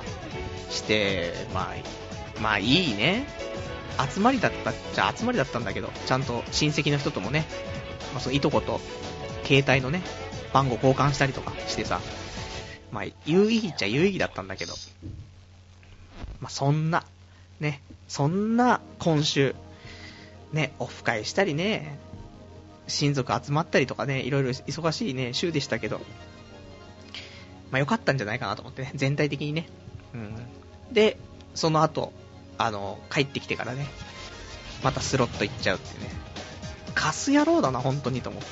[0.69, 3.25] して、まあ、まあいいね。
[4.13, 7.45] 集まりだったっちゃ集まりだったんだけど、ちゃんと親戚の人ともね、
[8.13, 8.79] まあ、そのいとこと
[9.43, 10.03] 携帯のね、
[10.53, 11.99] 番号交換したりとかしてさ、
[12.91, 14.73] まあ有意義っちゃ有意義だったんだけど、
[16.41, 17.03] まあそんな、
[17.59, 19.55] ね、そんな今週、
[20.53, 21.97] ね、オフ会したりね、
[22.87, 25.99] 親族集まったりとかね、いろいろ忙しいね、週でしたけど、
[27.71, 29.67] まあ良かったんじゃないかなと思ってね、全体的にね。
[30.13, 30.35] うん。
[30.93, 31.17] で、
[31.53, 32.13] その後、
[32.57, 33.87] あの、帰ってきてからね、
[34.83, 36.11] またスロット行っちゃうってね。
[36.95, 38.47] カス野郎だな、本当にと思って。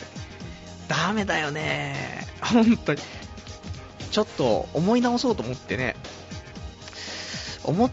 [0.88, 2.28] ダメだよね。
[2.42, 3.02] 本当に。
[4.12, 5.96] ちょっと思い直そうと思ってね、
[7.64, 7.92] 思っ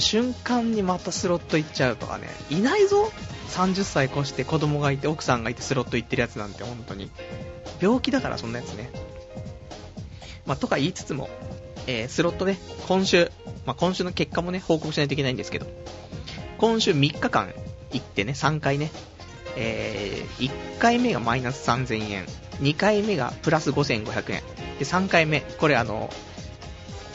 [0.00, 3.10] 瞬間にまたスロット行っちゃうとかね、いないぞ
[3.48, 7.10] ?30 歳越して子供がいて奥さんがいてスロット行ってるやつなんて本当に。
[7.80, 8.90] 病気だからそんなやつね。
[10.46, 11.28] まあ、とか言いつつも、
[11.86, 12.58] えー、スロットね、
[12.88, 13.30] 今週、
[13.66, 15.66] まあ、今週の結果もね、報告しないといけないんですけど、
[16.58, 17.52] 今週3日間
[17.92, 18.90] 行ってね、3回ね、
[19.56, 22.26] えー、1回目がマイナス3000円、
[22.60, 24.42] 2回目がプラス5500円、
[24.78, 26.10] で、3回目、これあの、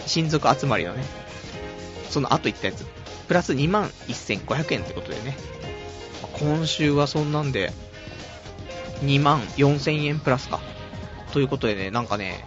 [0.08, 1.04] 親族集まりのね、
[2.10, 2.86] その後行ったやつ、
[3.28, 5.38] プラス2万1500円ってことでね、
[6.34, 7.72] 今週はそんなんで、
[9.02, 10.60] 2万4000円プラスか。
[11.34, 12.46] ということでね、なんかね、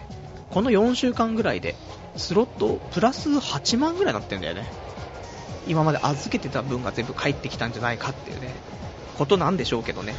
[0.49, 1.75] この4週間ぐらいで、
[2.15, 4.65] スロットプラス8万ぐらいなってんだよね。
[5.67, 8.53] 今まで預けてた分が全部返ってきたんじゃないかっていうね、
[9.17, 10.15] ことなんでしょうけどね。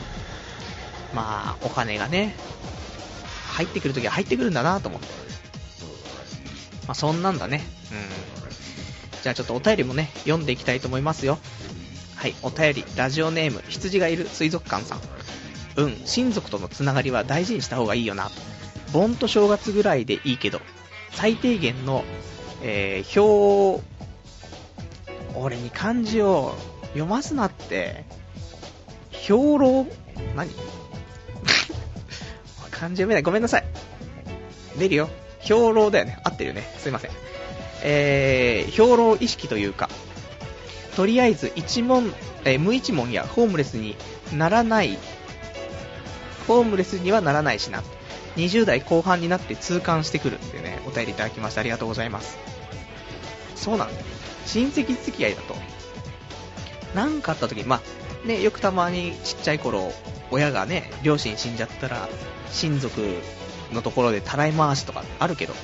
[1.14, 2.36] まあ、お金がね、
[3.52, 5.06] 入ってくるときは入ってくるんだなと思って。
[6.86, 7.62] まあ、そんなんだね。
[7.92, 8.29] うん。
[9.22, 11.38] じゃあちょっとお便りもね、読んでいきたいと思いますよ。
[12.16, 15.00] はい、お便り、ラジオネーム、羊がいる水族館さん。
[15.76, 18.30] うん、親族とのつながりは大事にした方がいいよな。
[18.92, 20.60] 盆と正月ぐらいでいいけど、
[21.12, 22.04] 最低限の、
[22.62, 23.82] えー、表、
[25.34, 26.56] 俺に漢字を
[26.88, 28.04] 読ますなって、
[29.10, 29.86] 兵糧、
[30.34, 30.50] 何？
[32.70, 33.22] 漢字読めない。
[33.22, 33.64] ごめんなさい。
[34.78, 35.08] 出るよ。
[35.40, 36.18] 兵糧だよね。
[36.24, 36.74] 合ってるよね。
[36.78, 37.10] すいません。
[37.82, 39.88] えー、兵糧意識というか、
[40.96, 42.12] とりあえず一問、
[42.44, 43.96] えー無一文やホームレスに
[44.34, 44.98] ならない、
[46.46, 47.82] ホームレスにはならないしな。
[48.36, 52.38] 20代後半になって痛感してくるってね、お便りいただきましてありがとうございます。
[53.56, 53.94] そうなんだ。
[54.46, 55.56] 親戚付き合いだと、
[56.94, 57.80] なんかあった時に、ま
[58.24, 59.92] あ、ね、よくたまにちっちゃい頃、
[60.30, 62.08] 親がね、両親死んじゃったら、
[62.50, 63.00] 親族
[63.72, 65.54] のところでたらい回しとかあるけど、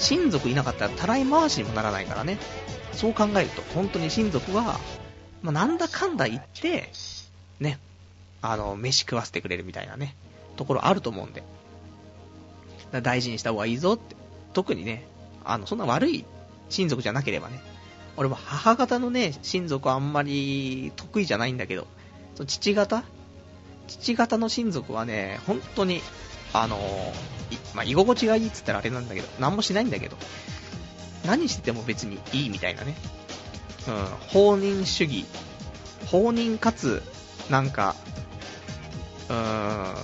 [0.00, 2.38] 親族いなかったらたらい回しにもならないからね。
[2.92, 4.80] そう考えると、本当に親族は、
[5.42, 6.90] まあ、なんだかんだ言って、
[7.60, 7.78] ね、
[8.42, 10.14] あの、飯食わせてくれるみたいなね、
[10.56, 11.42] ところあると思うんで。
[13.02, 14.16] 大事にした方がいいぞって。
[14.52, 15.06] 特にね、
[15.44, 16.24] あの、そんな悪い
[16.70, 17.60] 親族じゃなければね。
[18.16, 21.86] 俺も母方のね、親族はあんまり得意じゃないんだけど、
[22.34, 23.04] その父方？
[23.86, 26.02] 父方の親族はね、本当に、
[26.52, 26.76] あの
[27.50, 30.16] いまあ、居心地がいいっつったらあれなんだけど、何もしないんだけど、
[31.26, 32.94] 何してても別にいいみたいなね。
[33.88, 35.24] うん、放任主義。
[36.06, 37.02] 放任かつ、
[37.48, 37.94] なんか、
[39.28, 39.94] うーん、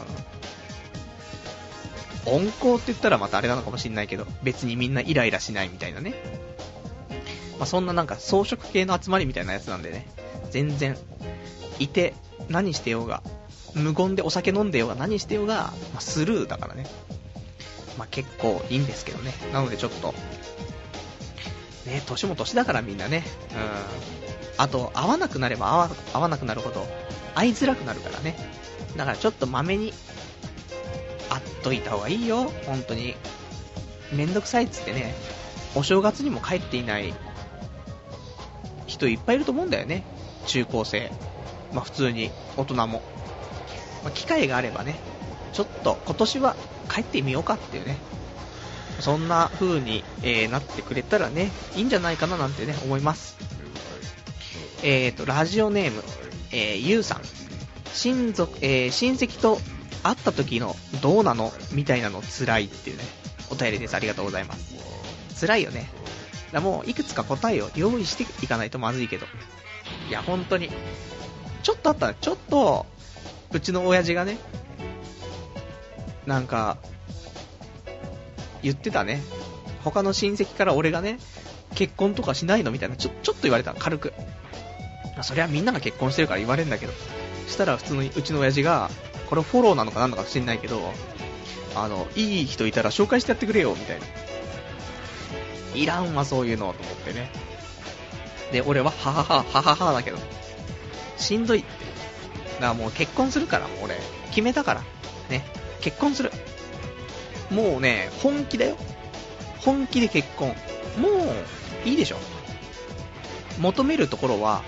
[2.26, 6.14] 温厚って言ったらまたあれなのかもしんないけど、別にみんなイライラしないみたいなね。
[7.58, 10.06] まあ、そんななんか装飾系の集まりみたいなやつなんでね、
[10.50, 10.96] 全然、
[11.78, 12.14] いて、
[12.48, 13.22] 何してようが、
[13.74, 16.86] 無言でお酒飲んでようが何してようが、まあ、スルーだからね。
[17.98, 19.32] まあ、結構いいんですけどね。
[19.52, 20.14] なのでちょっと、
[21.86, 23.24] ね、年も年だからみんなね。
[23.52, 24.62] うん。
[24.62, 26.86] あと、会わなくなれば会わ会わなくなるほど、
[27.34, 28.36] 会いづらくなるからね。
[28.96, 29.92] だからちょっとまめに、
[31.30, 32.50] 会っといた方がいいよ。
[32.66, 33.14] 本当に。
[34.12, 35.14] めんどくさいっつってね、
[35.74, 37.12] お正月にも帰っていない
[38.86, 40.04] 人いっぱいいると思うんだよね。
[40.46, 41.10] 中高生。
[41.72, 43.02] まあ普通に大人も。
[44.04, 44.96] まあ、機会があればね、
[45.52, 46.56] ちょっと今年は
[46.88, 47.98] 帰ってみようかっていうね。
[49.00, 53.36] そんな風に、えーなってくれたらね、いいんじゃないかななんてね、思います。
[54.82, 56.02] えーと、ラジオネーム、
[56.52, 57.20] えー、ゆうさん。
[57.92, 59.58] 親族、えー親戚と
[60.02, 63.04] 会った時のどうなのみたいなの辛いっていうね、
[63.50, 63.94] お便りです。
[63.94, 64.74] ありがとうございます。
[65.40, 65.90] 辛いよね。
[66.52, 69.26] だもういくつか答えを用意していかないとまずいけど。
[70.08, 70.70] いや、本当に。
[71.62, 72.86] ちょっとあったら、ちょっと、
[73.52, 74.38] うちの親父がね、
[76.26, 76.76] なんか、
[78.62, 79.22] 言ってたね。
[79.84, 81.18] 他の親戚から俺がね、
[81.74, 82.72] 結婚とかしないの？
[82.72, 84.12] みたいな、ちょ、ちょっと言われた軽く。
[85.16, 86.92] まそりゃみんなが結婚してるから言われるんだけど。
[87.46, 88.90] したら普通のうちの親父が、
[89.30, 90.92] これフォローなのかなんのか知んないけど、
[91.76, 94.06] あの、いい人いたら紹介してやってくれよ、みたいな。
[95.74, 97.30] いらんわ、そういうの、と思ってね。
[98.50, 100.18] で、俺は、ははは、はははだけど、
[101.16, 101.68] しんどいって。
[102.54, 103.96] だからもう結婚するから、俺、
[104.30, 104.82] 決めたから。
[105.28, 105.44] ね、
[105.80, 106.30] 結婚する。
[107.50, 108.76] もうね、本気だよ。
[109.60, 110.48] 本気で結婚。
[110.98, 111.08] も
[111.84, 112.16] う、いいでしょ。
[113.58, 114.62] 求めるところは、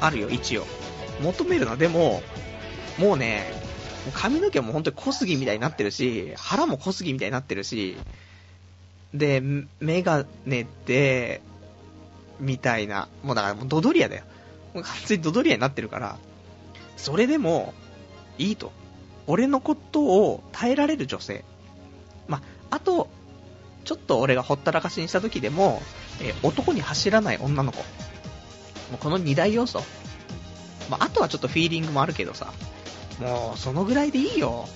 [0.00, 0.66] あるよ、一応。
[1.20, 2.22] 求めるの、でも、
[2.98, 3.44] もうね、
[4.12, 7.96] 髪の毛も本当に小杉みたいになってるし、腹も小杉みたいになってるし、
[9.14, 9.42] で、
[9.80, 11.40] メガネで、
[12.38, 14.24] みたいな、もうだからもうドドリアだよ。
[14.74, 16.18] もう完全にドドリアになってるから、
[16.96, 17.74] それでも、
[18.38, 18.72] いいと。
[19.26, 21.44] 俺のことを耐えられる女性。
[22.28, 22.38] ま
[22.70, 23.08] あ、あと、
[23.84, 25.82] ちょっと俺がほったらかしにした時でも、
[26.20, 27.78] えー男に走らない女の子。
[27.78, 27.84] も
[28.94, 29.82] うこの二大要素。
[30.90, 32.52] まあ、あとはちょっとフィーリングもあるけどさ、
[33.20, 34.68] もうそのぐらいでいいよ。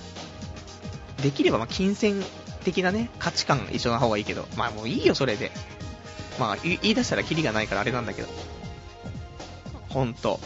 [1.21, 2.23] できればまあ金銭
[2.63, 5.51] 的なね、価値観一緒な方がいいけど、まあもういいよそれで。
[6.39, 8.27] まあ言い出したらキリがないからあれなんだけど。
[9.89, 10.39] ほんと。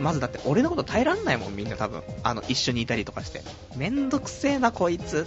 [0.00, 2.02] まずだって俺のこと耐えらんないもんみんな多分。
[2.22, 3.42] あの一緒にいたりとかして。
[3.76, 5.26] めんどくせえなこいつ。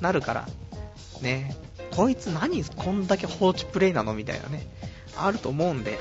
[0.00, 0.48] なるから。
[1.20, 1.56] ね
[1.90, 4.66] こいつ何こんだけ放置プレイなのみたいなね。
[5.16, 5.98] あると思うんで。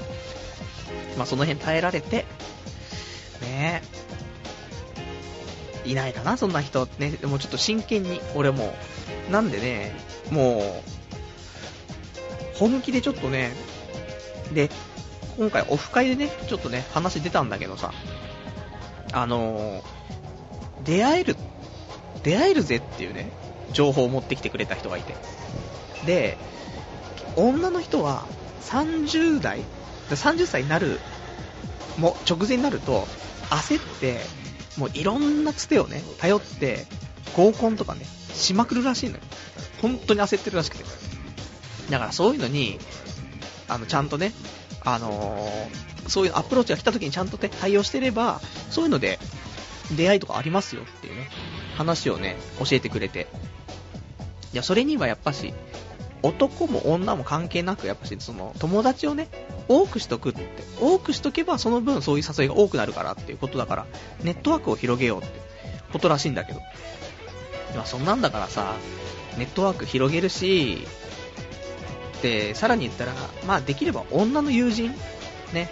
[1.17, 2.25] まあその辺耐えられて、
[3.41, 3.81] ね
[5.85, 6.87] いないかな、そんな人。
[6.99, 8.73] ね、でもちょっと真剣に、俺も、
[9.31, 9.93] なんでね、
[10.29, 13.51] もう、本気でちょっとね、
[14.53, 14.69] で、
[15.37, 17.93] 今回オフ会でね、ちょっとね、話出たんだけどさ、
[19.13, 20.01] あのー
[20.83, 21.35] 出会える、
[22.23, 23.31] 出会えるぜっていうね、
[23.71, 25.15] 情報を持ってきてくれた人がいて。
[26.05, 26.37] で、
[27.35, 28.25] 女の人は
[28.61, 29.61] 30代、
[30.09, 30.99] 30歳になる、
[31.97, 33.07] も直前になると、
[33.49, 34.19] 焦って、
[34.77, 36.85] もういろんなつてをね、頼って、
[37.35, 39.21] 合コンとかね、しまくるらしいのよ。
[39.81, 40.83] 本当に焦ってるらしくて。
[41.89, 42.79] だからそういうのに、
[43.67, 44.33] あの、ちゃんとね、
[44.83, 49.19] あのーそういうアプローチが来た時にちゃんと、対応してれば、そういうので、
[49.95, 51.29] 出会いとかありますよっていうね、
[51.75, 53.27] 話をね、教えてくれて。
[54.53, 55.53] いや、それにはやっぱし、
[56.23, 59.27] 男も女も関係なく、やっぱし、その、友達をね、
[59.67, 60.41] 多くしとくって、
[60.79, 63.85] 多くしとけばその分そういう誘いが多くなるからっていうことだから、
[64.23, 65.27] ネットワークを広げようって
[65.93, 66.59] ことらしいんだけど。
[67.75, 68.75] まあそんなんだからさ、
[69.37, 70.85] ネットワーク広げるし、
[72.21, 73.13] で、さらに言ったら、
[73.45, 74.93] まあできれば女の友人、
[75.53, 75.69] ね、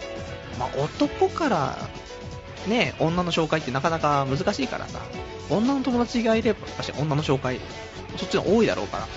[0.57, 1.77] まあ男から、
[2.67, 4.99] ね、女の紹介ってなかなか難しいからさ、
[5.49, 6.59] 女の友達がいれば、
[6.99, 7.59] 女の紹介、
[8.17, 9.07] そっちの多いだろうから。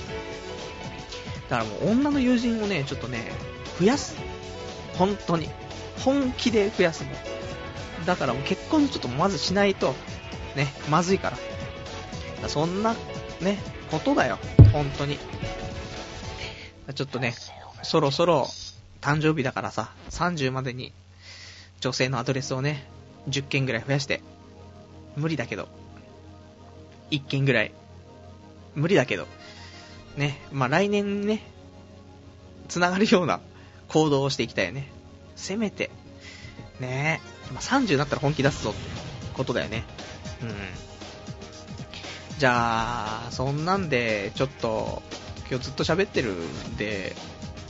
[1.49, 3.33] だからもう女の友人をね、ちょっとね、
[3.79, 4.17] 増やす。
[4.95, 5.49] 本当に。
[6.05, 7.13] 本気で増やすもん。
[8.07, 9.95] だからもう結婚ちょっとまずしないと、
[10.57, 11.37] ね、まずいから。
[11.37, 11.43] か
[12.43, 12.95] らそんな、
[13.41, 13.59] ね、
[13.91, 14.39] ことだよ。
[14.73, 15.19] 本当に。
[16.93, 17.35] ちょっとね、
[17.83, 18.49] そろそろ
[19.01, 20.93] 誕生日だからさ、30までに
[21.81, 22.87] 女性のアドレスをね、
[23.29, 24.23] 10件ぐらい増やして、
[25.17, 25.69] 無理だけど、
[27.11, 27.73] 1件ぐらい、
[28.75, 29.27] 無理だけど、
[30.17, 31.43] ね、まあ来年ね、
[32.69, 33.41] 繋がるような
[33.89, 34.89] 行動をしていきたいよね。
[35.37, 35.91] せめて、
[36.81, 37.21] ね、
[37.53, 38.79] まあ、30になったら本気出すぞって
[39.35, 39.85] ことだよね。
[40.43, 40.49] うん。
[42.39, 45.03] じゃあ、そんなんで、ちょっと、
[45.53, 47.15] 今日ずっと喋ってるんで、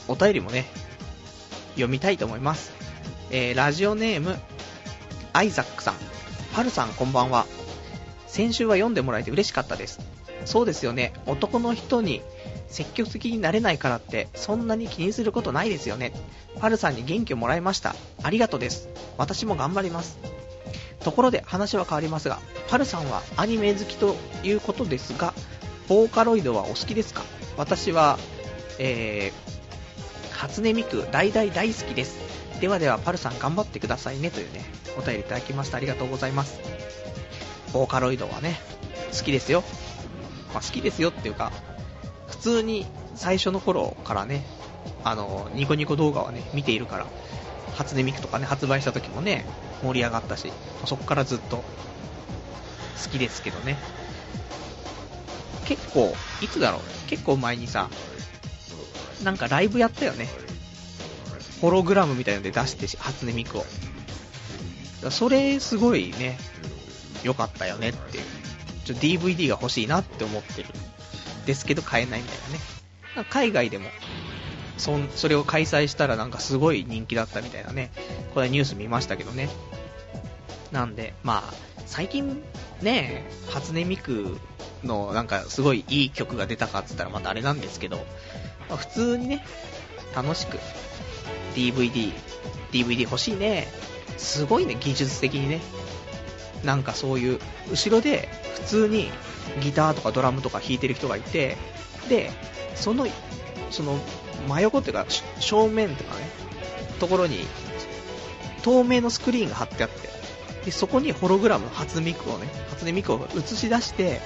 [0.06, 0.66] お便りもね、
[1.70, 2.70] 読みたいと思います。
[3.32, 4.38] えー、ラジオネーム、
[5.32, 5.94] アイザックさん。
[6.54, 7.44] パルさんこんばんは。
[8.28, 9.98] 先週は読んでもらえて嬉しかったです。
[10.44, 11.12] そうですよね。
[11.26, 12.22] 男の人に
[12.68, 16.12] 積極的になれないからってそんなに気にすることないですよね。
[16.60, 17.96] パルさんに元気をもらいました。
[18.22, 18.90] ありがとうです。
[19.18, 20.20] 私も頑張ります。
[21.00, 24.14] ところで話は変わりますが、パルさんはアニメ好きと
[24.44, 25.34] いうことですが、
[25.88, 27.24] ボーカロイドはお好きですか？
[27.56, 28.18] 私は、
[28.78, 32.18] えー、初音ミク大大大好きです。
[32.60, 34.64] ではではパルさん頑張ってくださいねというね、
[34.96, 36.60] お便りいただきましたありがとうございます。
[37.72, 38.60] ボーカロイドはね、
[39.16, 39.62] 好きですよ。
[40.52, 41.52] まあ、好きですよっていうか、
[42.28, 44.44] 普通に最初の頃からね、
[45.04, 47.06] あの、ニコニコ動画はね、見ているから、
[47.74, 49.44] 初音ミクとかね、発売した時もね、
[49.82, 50.52] 盛り上がったし、
[50.84, 51.62] そこからずっと好
[53.10, 53.76] きですけどね。
[55.66, 57.88] 結構、いつだろう結構前にさ、
[59.22, 60.28] なんかライブやったよね。
[61.60, 63.64] ホログラムみたいので出してし、初音ミクを。
[65.10, 66.38] それ、すごいね、
[67.22, 68.24] 良かったよねっていう。
[68.84, 70.68] ちょ DVD が欲しいなって思ってる。
[71.46, 72.38] ですけど買えないみたい
[73.14, 73.24] なね。
[73.30, 73.88] 海外でも
[74.78, 77.90] そそれを開催したらなんかすごい人気だったみたいなね、
[78.34, 79.48] これニュース見ましたけどね。
[80.72, 81.54] なんで、まあ、
[81.86, 82.42] 最近
[82.80, 84.38] ね、初音ミク
[84.84, 87.96] のなんかすごいいい曲が出たかっつったらまたあれなんですけど、
[88.68, 89.44] まあ、普通にね、
[90.14, 90.58] 楽しく
[91.54, 92.12] DVD、
[92.72, 93.68] DVD 欲しいね。
[94.16, 95.60] すごいね、技術的にね。
[96.64, 97.40] なんかそういう、
[97.70, 99.10] 後ろで普通に
[99.60, 101.56] ギターとかドラムとか弾いてる人がいて、
[102.08, 102.30] で、
[102.74, 103.06] その、
[103.70, 103.98] その
[104.48, 105.06] 真横っていうか、
[105.40, 106.28] 正面とかね、
[107.00, 107.46] ところに、
[108.62, 110.08] 透明のスクリーンが貼ってあって、
[110.64, 114.20] で、そこにホログラム初音ミクをね、初音ミクを映し出して、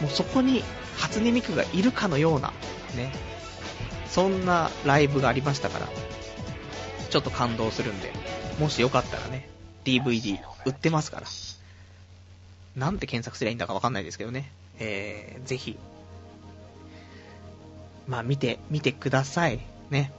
[0.00, 0.62] もうそこに
[0.98, 2.52] 初音ミクがいるかのような、
[2.96, 3.12] ね、
[4.08, 5.88] そんなライブがありましたから、
[7.10, 8.12] ちょっと感動するんで、
[8.58, 9.48] もしよかったらね、
[9.84, 11.26] DVD 売ってますから。
[12.76, 14.50] なんて検索すればいいんだかわかんないですけどね。
[14.80, 15.78] えー、ぜひ
[18.06, 19.60] まあ見て、見てください。
[19.90, 20.12] ね。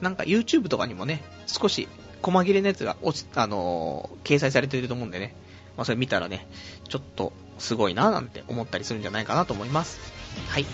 [0.00, 1.88] なんか YouTube とかにもね、少し
[2.22, 5.34] 細切れのやつが落ち、あのー、掲載されていると思うんでね。
[5.76, 6.46] まあそれ見たらね、
[6.88, 10.00] ちょっとすごいななんて思ったりするんじゃないかなと思います。
[10.48, 10.66] はい。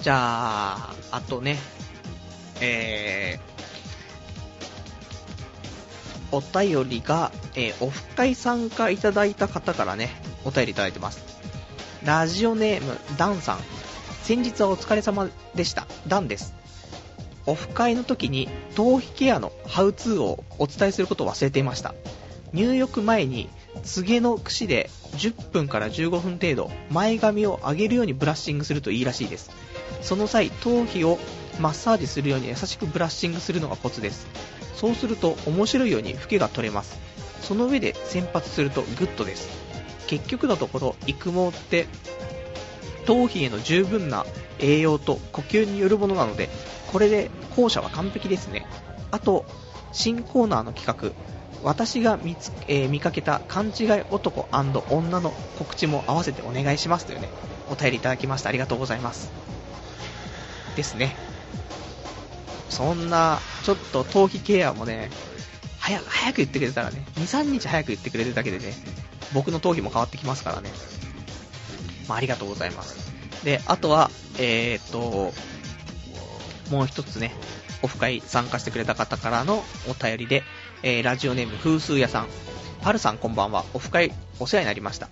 [0.00, 1.58] じゃあ、あとね、
[2.60, 10.10] えー、お便りが、えー、オフ会参加いただいた方からね、
[10.44, 11.24] お便りいただいてます。
[12.04, 13.58] ラジオネーム、ダンさん。
[14.22, 15.86] 先日はお疲れ様でした。
[16.06, 16.54] ダンです。
[17.46, 21.94] オフ会の時に頭皮ケアのハウツーをお伝えすることを忘れていました。
[22.52, 23.48] 入浴前に
[23.84, 29.50] つげの櫛で10分から15分程度前髪を上げるようにブラッシングするといいらしいです。
[30.02, 31.18] その際、頭皮を
[31.58, 34.26] マッサージするように優しくブラッシングするのがコツです。
[34.74, 36.98] そうすると面白いようにフケが取れます。
[37.42, 39.48] その上で洗髪するとグッドです。
[40.06, 41.86] 結局のところ育毛って
[43.06, 44.26] 頭皮への十分な
[44.58, 46.50] 栄養と呼吸によるものなので、
[46.92, 48.66] これで後者は完璧ですね。
[49.10, 49.46] あと、
[49.92, 51.26] 新コーナーの企画、
[51.62, 54.46] 私が見つ、えー、見かけた勘違い男
[54.90, 57.28] 女の告知も合わせてお願いしますというね、
[57.70, 59.30] お便りいただきましたありがとうございます。
[60.76, 61.16] ですね。
[62.68, 65.10] そんな、ちょっと頭皮ケアもね、
[65.78, 68.74] 早、早く言ってくれたらね、2、3日早く言ってくれるだけでね、
[69.32, 70.70] 僕の頭皮も変わってきますからね。
[72.08, 73.12] まあ、ありがとうございます。
[73.44, 75.32] で、あとは、えー、っと、
[76.70, 77.32] もう一つね、
[77.82, 80.42] オフ会参加してくれた方からのお便りで、
[80.82, 82.26] えー、ラジオネーム風数屋さん。
[82.82, 83.64] パルさんこんばんは。
[83.74, 85.08] オフ会お世話になりました。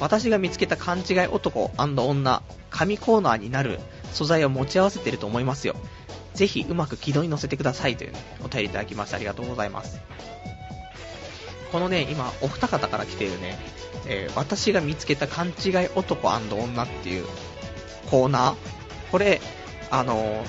[0.00, 3.80] 私が見つけた勘違い男女、神コーナーになる
[4.12, 5.76] 素材を持ち合わせてると思いますよ。
[6.34, 8.12] ぜひうまく軌道に乗せてくださいという、
[8.44, 9.98] お便りいただきましてありがとうございます。
[11.72, 13.58] このね、今、お二方から来ているね、
[14.06, 17.26] えー、私が見つけた勘違い男女っていう
[18.10, 18.54] コーナー、
[19.10, 19.40] これ、
[19.90, 20.44] あのー、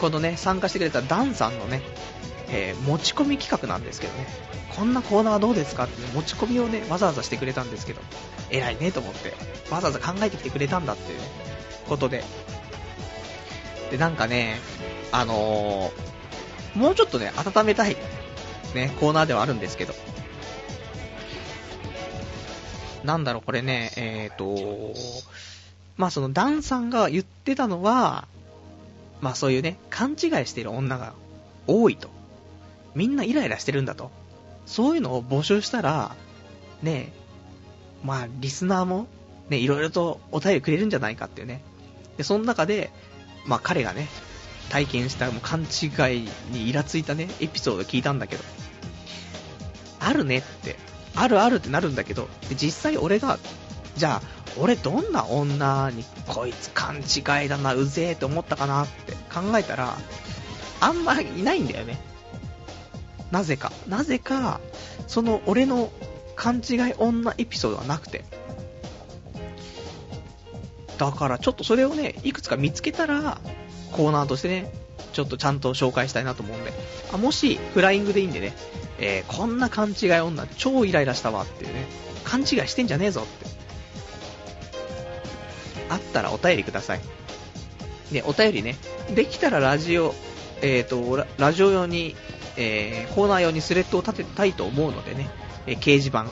[0.00, 1.82] このね、参加してくれたダンさんのね、
[2.50, 4.26] えー、持ち込み企画なんですけどね、
[4.76, 8.00] こんなコーナーどうですかってね持ち込みをね、わざわざしてくれたんですけど、
[8.50, 9.34] 偉いねと思って、
[9.70, 11.24] わざわざ考えてきてくれたんだっていう、ね、
[11.88, 12.22] ことで。
[13.90, 14.60] で、なんかね、
[15.12, 17.96] あのー、もうちょっとね、温めたい、
[18.74, 19.94] ね、コーナーではあるんですけど、
[23.04, 24.94] なんだろう、これね、えっ、ー、と、
[25.96, 28.28] まあそのダンさんが言ってたのは、
[29.20, 30.16] まあそういうね、勘違い
[30.46, 31.14] している女が
[31.66, 32.08] 多いと。
[32.94, 34.10] みんなイライラしてるんだと。
[34.66, 36.14] そういうのを募集したら、
[36.82, 37.12] ね、
[38.04, 39.06] まあリスナーも、
[39.48, 41.62] ね、いろいろとお便りくれるんじゃないかっていうね。
[42.16, 42.90] で、その中で、
[43.46, 44.08] まあ彼がね、
[44.70, 48.44] 体験したもう勘違いにイラついたね、エピソード聞いたんだけど、
[50.00, 50.76] あるねって
[51.14, 53.38] あるあるってなるんだけど、で実際俺が、
[53.96, 59.96] じゃあ、俺どんな女にこいつ勘違いだな、うぜえって思ったかなって考えたら、
[60.80, 61.98] あんまいないんだよね。
[63.30, 63.72] なぜか。
[63.88, 64.60] なぜか、
[65.06, 65.90] その俺の
[66.36, 68.24] 勘違い女エピソードはなくて。
[70.98, 73.40] だからちょっとそれをね、いくつか見つけたら、
[73.92, 74.72] コーナーとしてね、
[75.12, 76.72] ちょっとちゃんと紹介したいなと思うんで。
[77.12, 78.54] あもし、フライングでいいんでね、
[78.98, 81.86] えー、こんな勘違い女、超イライラしたわっていうね、
[82.24, 83.46] 勘違いしてんじゃねえぞって。
[85.88, 87.00] あったらお便りください。
[88.12, 88.76] ね、お便りね、
[89.14, 90.14] できたらラジオ、
[90.62, 92.16] えっ、ー、と、ラジオ用に、
[92.56, 95.30] えー、コーナー用にスレッドを立てたいと思うのでね、
[95.66, 96.26] えー、掲示板、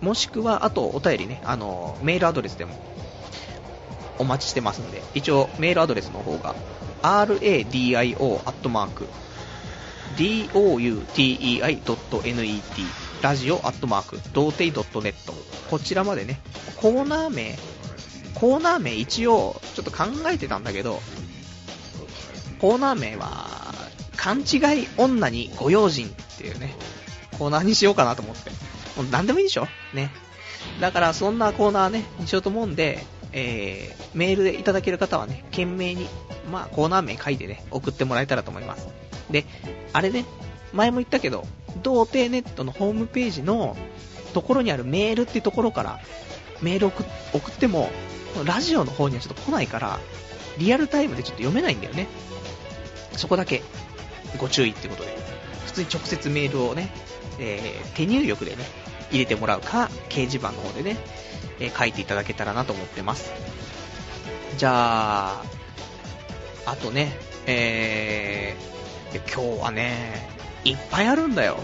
[0.00, 2.74] もしくは、あとお便りね、あの、メールアドレスでも
[4.18, 6.54] お待ちしてますので、一応メールアドレスの方が、
[7.02, 8.02] radio ア
[8.50, 9.06] ットマーク
[10.16, 12.62] doutei.net
[13.22, 15.14] ラジオアットマーク、童貞 .net
[15.70, 16.40] こちらまでね、
[16.76, 17.58] コーナー名、
[18.34, 21.00] コーナー名一応ちょっと考えてたんだけど、
[22.60, 23.46] コーナー名は、
[24.16, 26.74] 勘違い女にご用心っていうね、
[27.38, 28.50] コーナーにしようかなと思って。
[28.96, 29.68] もう何でもいいでしょ？
[29.94, 30.10] ね。
[30.80, 36.08] だからそんなコーナーね、にしようと思うんで、えー、メールでいただける方はね、懸命に、
[36.50, 38.88] まあ、コーナー名書いてね、送ってもらえたらと思います。
[39.30, 39.44] で、
[39.92, 40.24] あれね、
[40.72, 41.46] 前も言ったけど、
[41.82, 43.76] 童貞ネットのホームページの
[44.34, 46.00] ところにあるメールってところから
[46.62, 47.90] メール送送っても、
[48.44, 49.98] ラジオの方にはちょっと来ないから、
[50.58, 52.06] リアルタイムでちょっと読めないんだよね。
[53.16, 53.62] そこだけ
[54.38, 55.16] ご注意ってことで。
[55.66, 56.90] 普通に直接メールをね、
[57.38, 58.64] えー、手入力でね、
[59.10, 60.96] 入れてもらうか、掲示板の方でね、
[61.60, 63.32] え、書いていただけたらなと思ってます。
[64.56, 65.42] じゃあ、
[66.66, 70.28] あとね、えー、今日はね、
[70.64, 71.58] いっぱいあるんだよ。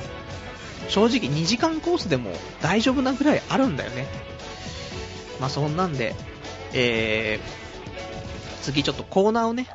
[0.88, 2.30] 正直2時間コースでも
[2.60, 4.06] 大丈夫なぐらいあるんだよね。
[5.40, 6.14] まあそんなんで、
[6.72, 9.68] えー、次ちょっとコーナーをね、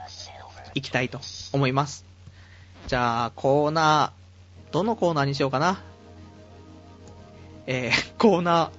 [0.75, 1.19] 行きたいと
[1.53, 2.05] 思います。
[2.87, 5.81] じゃあ、コーナー、どのコーナーにしようかな。
[7.67, 8.78] えー、コーナー、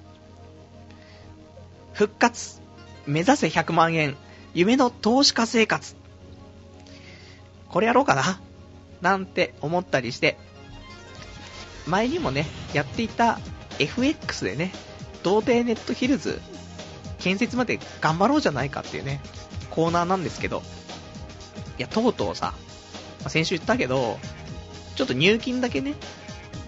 [1.93, 2.61] 復活、
[3.05, 4.15] 目指せ100万円、
[4.53, 5.95] 夢の投資家生活。
[7.69, 8.41] これやろうかな。
[9.01, 10.37] なんて思ったりして、
[11.87, 13.39] 前にもね、やっていた
[13.79, 14.71] FX でね、
[15.23, 16.39] 童貞ネットヒルズ。
[17.19, 19.21] 建設まで頑張ろうじゃないかっていうね、
[19.69, 20.63] コーナーなんですけど、
[21.77, 22.53] いや、とうとうさ、
[23.27, 24.19] 先週言ったけど、
[24.95, 25.95] ちょっと入金だけね、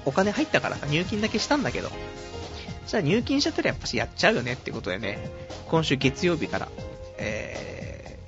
[0.06, 1.90] お金入ったからさ、入金だけしたんだけど、
[2.88, 5.18] じゃあ入金しちゃったらやっぱしやっちゃうよねってことでね、
[5.70, 6.70] 今週月曜日から、
[7.18, 8.20] え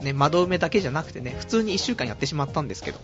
[0.00, 2.98] ー、ね、窓埋めだけじゃなくてね、普通に1週間やってしまったんですけど、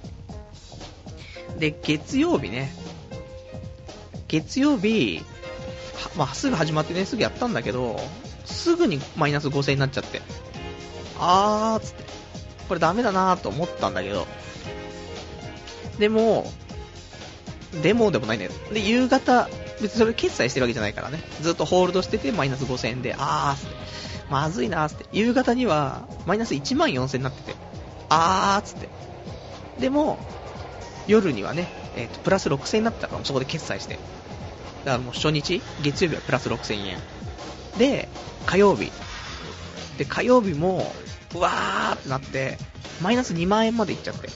[1.58, 2.72] で、月曜日ね、
[4.28, 5.22] 月曜日、
[6.16, 8.00] まあ、すぐ始まってね、すぐやったんだけど、
[8.44, 10.22] すぐにマイナス5000になっちゃって、
[11.18, 12.04] あーつって、
[12.68, 14.26] これダメだなーと思ったんだけど、
[15.98, 16.50] でも、
[17.82, 18.52] でもでもないんだよ。
[18.72, 19.48] で、夕方、
[19.80, 23.76] 別にそれ決済してるわけじゃないからね、ずっとホールドしててマイナス5000円で、あーつって、
[24.30, 27.54] まずいなーつって、夕方にはマイナス1万4000になってて、
[28.08, 28.88] あーっつって、
[29.78, 30.18] でも、
[31.06, 33.94] 夜にはね、えーと、プラス6000円になったからそこで決済して。
[34.84, 36.98] だからもう初日、月曜日はプラス6000円。
[37.78, 38.08] で、
[38.46, 38.90] 火曜日。
[39.98, 40.92] で、火曜日も、
[41.34, 42.58] うわーってなって、
[43.02, 44.28] マイナス2万円までいっちゃって。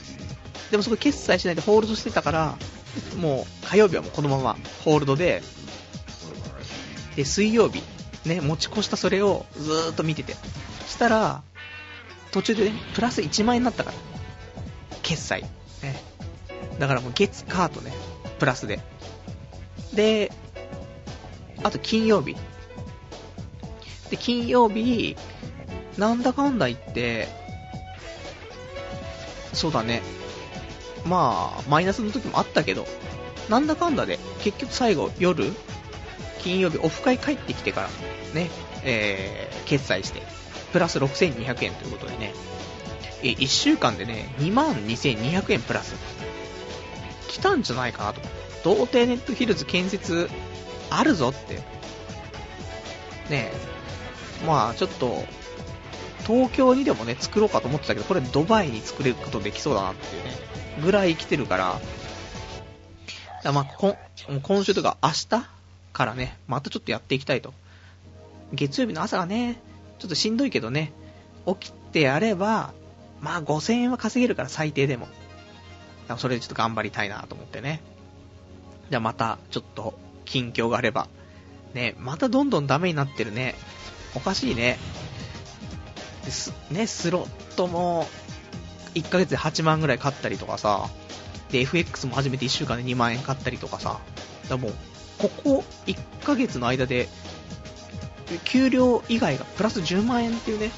[0.71, 2.57] でもそこ決済しないでホールドしてたから、
[3.17, 5.41] もう火曜日はもうこのままホールドで、
[7.15, 7.83] で、水曜日、
[8.25, 10.35] ね、持ち越したそれをずーっと見てて。
[10.87, 11.43] したら、
[12.31, 13.97] 途中でね、プラス1万円になったから。
[15.01, 15.41] 決済。
[15.41, 15.49] ね。
[16.79, 17.93] だからもう月、カートね、
[18.39, 18.79] プラスで。
[19.93, 20.31] で、
[21.63, 22.35] あと金曜日。
[24.09, 25.15] で、金曜日、
[25.97, 27.27] なんだかんだ言って、
[29.53, 30.01] そうだね。
[31.05, 32.85] まあ、マイナスの時もあったけど、
[33.49, 35.51] なんだかんだで、結局最後、夜、
[36.39, 37.89] 金曜日、オフ会帰ってきてから、
[38.33, 38.49] ね、
[38.83, 40.21] えー、決済して、
[40.73, 42.33] プラス6200円ということでね、
[43.23, 45.95] え、1週間でね、22,200円プラス。
[47.27, 48.21] 来たんじゃないかなと。
[48.63, 50.29] 童貞ネットヒルズ建設、
[50.89, 51.59] あるぞって。
[53.29, 53.51] ね
[54.45, 55.23] まあ、ちょっと、
[56.21, 60.31] 東京にでもね、作ろうかと思ってたけど、これドバイに作れることできそうだなっていうね、
[60.83, 61.79] ぐらい来てるから、
[63.43, 63.95] だまあ、
[64.43, 65.49] 今週とか明日
[65.93, 67.53] からね、またちょっとやっていきたいと。
[68.53, 69.59] 月曜日の朝がね、
[69.99, 70.91] ちょっとしんどいけどね、
[71.45, 72.73] 起きてやれば、
[73.21, 75.07] まあ5000円は稼げるから最低でも。
[76.07, 77.81] だそれでちょっと頑張りたいなと思ってね。
[78.89, 81.07] じゃあまた、ちょっと、近況があれば。
[81.73, 83.55] ね、またどんどんダメになってるね。
[84.15, 84.77] おかしいね。
[86.71, 88.07] ね、スロットも、
[88.95, 90.89] 1ヶ月で8万ぐらい買ったりとかさ、
[91.51, 93.99] で、FX も初めて1週間で2万円買ったりとかさ、
[94.49, 94.73] だもう、
[95.17, 97.07] ここ1ヶ月の間で、
[98.45, 100.71] 給料以外がプラス10万円っていうね、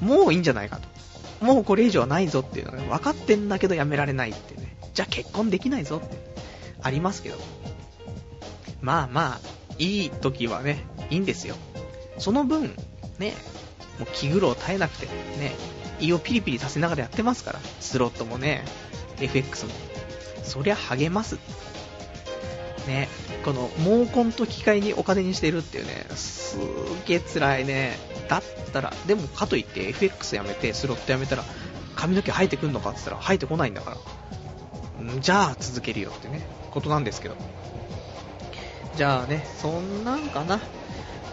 [0.00, 0.78] もういいんじゃないか
[1.40, 1.44] と。
[1.44, 4.76] もうこれ以上はないぞっていうのが、ね、分かってんだけどやめられないってね。
[4.94, 6.16] じゃあ結婚できないぞって、
[6.82, 7.38] ありますけど。
[8.80, 9.40] まあまあ、
[9.78, 11.56] いい時はね、いいんですよ。
[12.18, 12.76] その分、
[13.18, 13.34] ね、
[13.98, 15.54] もう気苦労絶えなくて、ね、
[16.00, 18.64] 胃をピリピリさせながらやってますから、スロットもね、
[19.20, 19.72] FX も。
[20.42, 21.38] そりゃ励ます。
[22.86, 23.08] ね、
[23.44, 27.98] この毛根と機械にお金にしてるっていうね、すーげえ辛いね。
[28.28, 28.42] だっ
[28.72, 31.44] たら、でもかといって FX やめて、スロットやめたら、
[31.94, 33.96] 髪の毛生えてくんのかって言ったら生えてこないんだから。
[35.20, 37.36] じゃあ続けるよってね、ことなんですけど。
[38.96, 40.60] じゃあね、そんなんかな。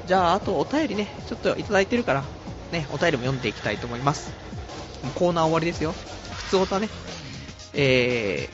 [0.07, 2.23] じゃあ、あとお便りね、ちょっといただいてるから、
[2.71, 4.31] ね、お便りも読んでいきたいと思います。
[5.15, 5.93] コーナー終わりですよ。
[6.33, 6.89] 普通おたね。
[7.73, 8.49] え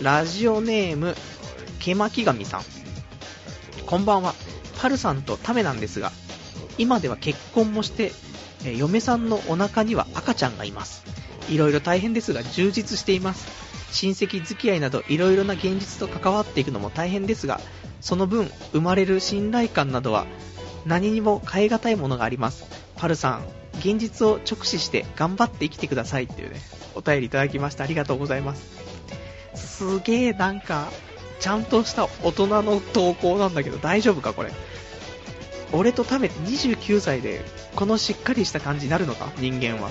[0.00, 1.14] ー、ラジオネーム、
[1.78, 2.62] けまきがみさん。
[3.86, 4.34] こんばんは。
[4.80, 6.12] パルさんとタメなんですが、
[6.78, 8.12] 今では結婚もして、
[8.64, 11.04] え嫁さんのお腹には赤ちゃんがいます。
[11.48, 13.46] いろいろ大変ですが充実しています。
[13.92, 17.60] 親戚付き合いなどいろいろな現実と関わっていくのも大変ですが、
[18.00, 20.26] その分生まれる信頼感などは
[20.86, 22.64] 何にも変え難いものがあります。
[22.96, 23.44] パルさん、
[23.78, 26.60] 現実を直視して頑張って生きてくださいっていうね、
[26.94, 28.62] お便りいただきましてありがとうございます。
[29.54, 30.88] すげえなんか、
[31.40, 34.52] ちゃんとした大人の投稿なんだけど大丈夫かこれ？
[35.72, 37.44] 俺と食べて29歳で
[37.74, 39.32] このしっかりした感じになるのか？
[39.38, 39.90] 人間は。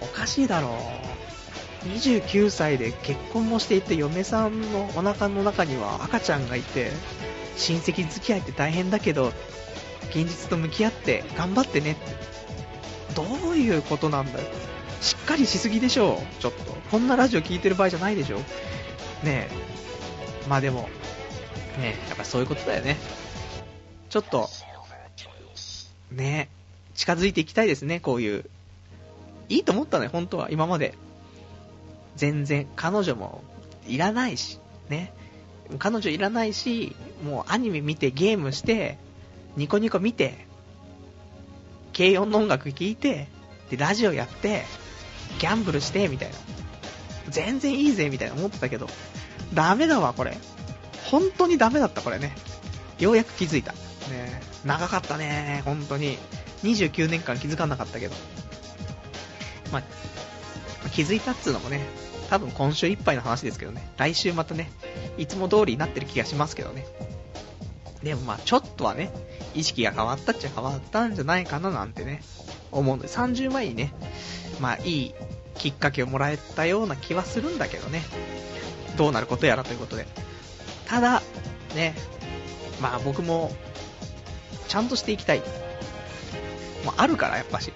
[0.00, 0.68] おかしいだろ
[1.84, 1.88] う。
[1.88, 6.90] 29歳で結婚もしていて嫁さんのお腹の中には赤ちゃんがいて
[7.56, 9.32] 親戚付き合いって大変だけど
[10.10, 12.26] 現実と向き合って頑張ってねって。
[13.14, 14.46] どういうことなんだよ。
[15.00, 16.72] しっかりしすぎでしょちょっと。
[16.90, 18.38] こんなラジオ聞いてる場合じゃないでしょ
[19.22, 19.50] ねえ。
[20.48, 20.82] まあでも。
[21.78, 22.08] ねえ。
[22.08, 22.96] やっぱそういうことだよね。
[24.08, 24.48] ちょっと。
[26.10, 26.94] ねえ。
[26.94, 28.00] 近づいていきたいですね。
[28.00, 28.44] こういう。
[29.48, 30.50] いいと思ったね本当は。
[30.50, 30.94] 今まで。
[32.16, 32.66] 全然。
[32.76, 33.42] 彼女も。
[33.86, 34.58] いらないし。
[34.88, 35.12] ね。
[35.78, 36.96] 彼女いらないし。
[37.24, 38.98] もうアニメ見てゲームして。
[39.56, 40.46] ニコニコ見て、
[41.96, 43.28] 軽音の音楽聴いて、
[43.70, 44.64] で、ラジオやって、
[45.38, 46.36] ギャンブルして、みたいな。
[47.30, 48.88] 全然いいぜ、みたいな思ってたけど、
[49.54, 50.36] ダメだわ、これ。
[51.10, 52.34] 本当にダメだった、これね。
[52.98, 53.72] ようやく気づいた。
[53.72, 56.18] ね長かったね、本当に。
[56.62, 58.14] 29年間気づかなかったけど。
[59.72, 61.80] まあ、気づいたっつうのもね、
[62.28, 63.88] 多分今週いっぱいの話ですけどね。
[63.96, 64.70] 来週またね、
[65.16, 66.86] いつも通りになってる気がしますけどね。
[68.06, 69.10] でもまあ、ちょっとはね、
[69.52, 72.22] 意識が変わったっちゃ変わったんじゃないかななんてね、
[72.70, 73.92] 思うんで、30前にね、
[74.60, 75.14] まあいい
[75.56, 78.02] きっかけをもらえたような気はするんだけどね、
[78.96, 80.06] どうなることやらということで。
[80.86, 81.20] ただ、
[81.74, 81.96] ね、
[82.80, 83.50] まあ僕も、
[84.68, 85.42] ちゃんとしていきたい。
[86.84, 87.72] もあるから、やっぱし。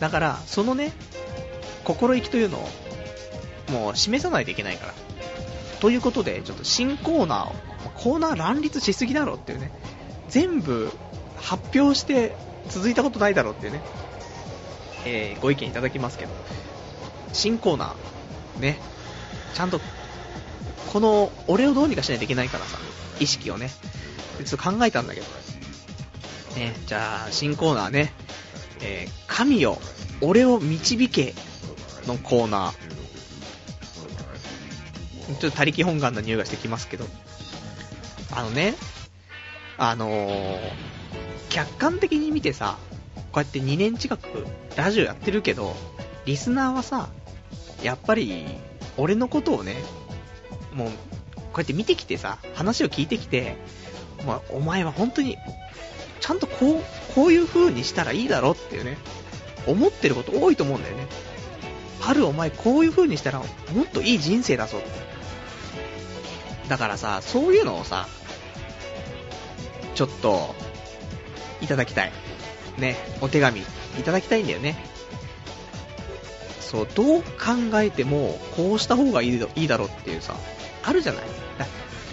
[0.00, 0.92] だから、そのね、
[1.84, 2.68] 心意気というのを、
[3.70, 4.94] もう示さないといけないから。
[5.78, 7.54] ということで、ちょっと新コーナーを、
[7.96, 9.70] コーナー乱立しすぎだろっていうね、
[10.28, 10.90] 全部
[11.36, 12.34] 発表して
[12.68, 13.80] 続いたことないだろうっていうね。
[15.04, 16.32] えー、ご意見いただきますけど、
[17.32, 18.78] 新コーナー、ね、
[19.54, 19.80] ちゃんと、
[20.92, 22.78] この、俺をどうにかしないといけないからさ、
[23.20, 23.70] 意識をね、
[24.44, 25.26] ちょっと考えたんだけど、
[26.56, 28.12] ね、じゃあ、新コーナーね、
[28.80, 29.78] えー、神よ、
[30.20, 31.34] 俺を導け
[32.06, 32.88] のコーナー。
[35.40, 37.06] ちょっと他力本願な匂いがしてきますけど、
[38.38, 38.76] あのね、
[39.78, 40.58] あのー、
[41.48, 42.78] 客観的に見てさ、
[43.32, 45.74] こうやって2年近くラジオやってるけど、
[46.24, 47.08] リスナーはさ、
[47.82, 48.46] やっぱり、
[48.96, 49.74] 俺のことをね、
[50.72, 50.94] もう、こ
[51.56, 53.56] うやって見てきてさ、話を聞いてきて、
[54.24, 55.36] まあ、お前は本当に、
[56.20, 58.98] ちゃんとこう、こういう風にしたらいいだろっていうね、
[59.66, 61.08] 思ってること多いと思うんだよね。
[61.98, 63.46] 春お前こういう風にしたらも
[63.82, 64.88] っといい人生だぞって。
[66.68, 68.06] だからさ、そういうのをさ、
[69.98, 70.54] ちょっと、
[71.60, 72.12] いただきたい。
[72.78, 73.64] ね、お手紙、い
[74.04, 74.76] ただきたいんだよね。
[76.60, 80.36] そう、どう考えても、こうした方がいいいいだろうっていうさ、
[80.84, 81.24] あるじゃない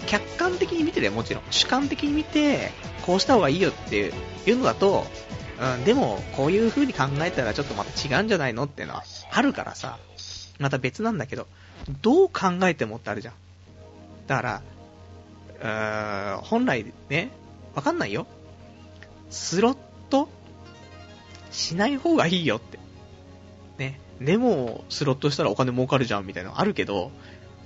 [0.08, 2.72] 客観的に見てでもちろん、主観的に見て、
[3.02, 4.12] こうした方がいいよって
[4.46, 5.06] いうのだと、
[5.60, 9.96] うん、でも、こういう風に考えたらちょっとまた違うんじゃないのっていうのはあるからさ、
[10.58, 11.46] また別なんだけど、
[12.02, 13.34] どう考えてもってあるじゃん。
[14.26, 14.62] だから、
[15.60, 17.30] うーん、本来ね、
[17.76, 18.26] わかんないよ。
[19.30, 19.76] スロッ
[20.10, 20.28] ト
[21.52, 22.78] しない方がいいよって。
[23.78, 24.00] ね。
[24.20, 27.12] でも、スロットしたらお金儲かるじゃんみたいなのあるけど、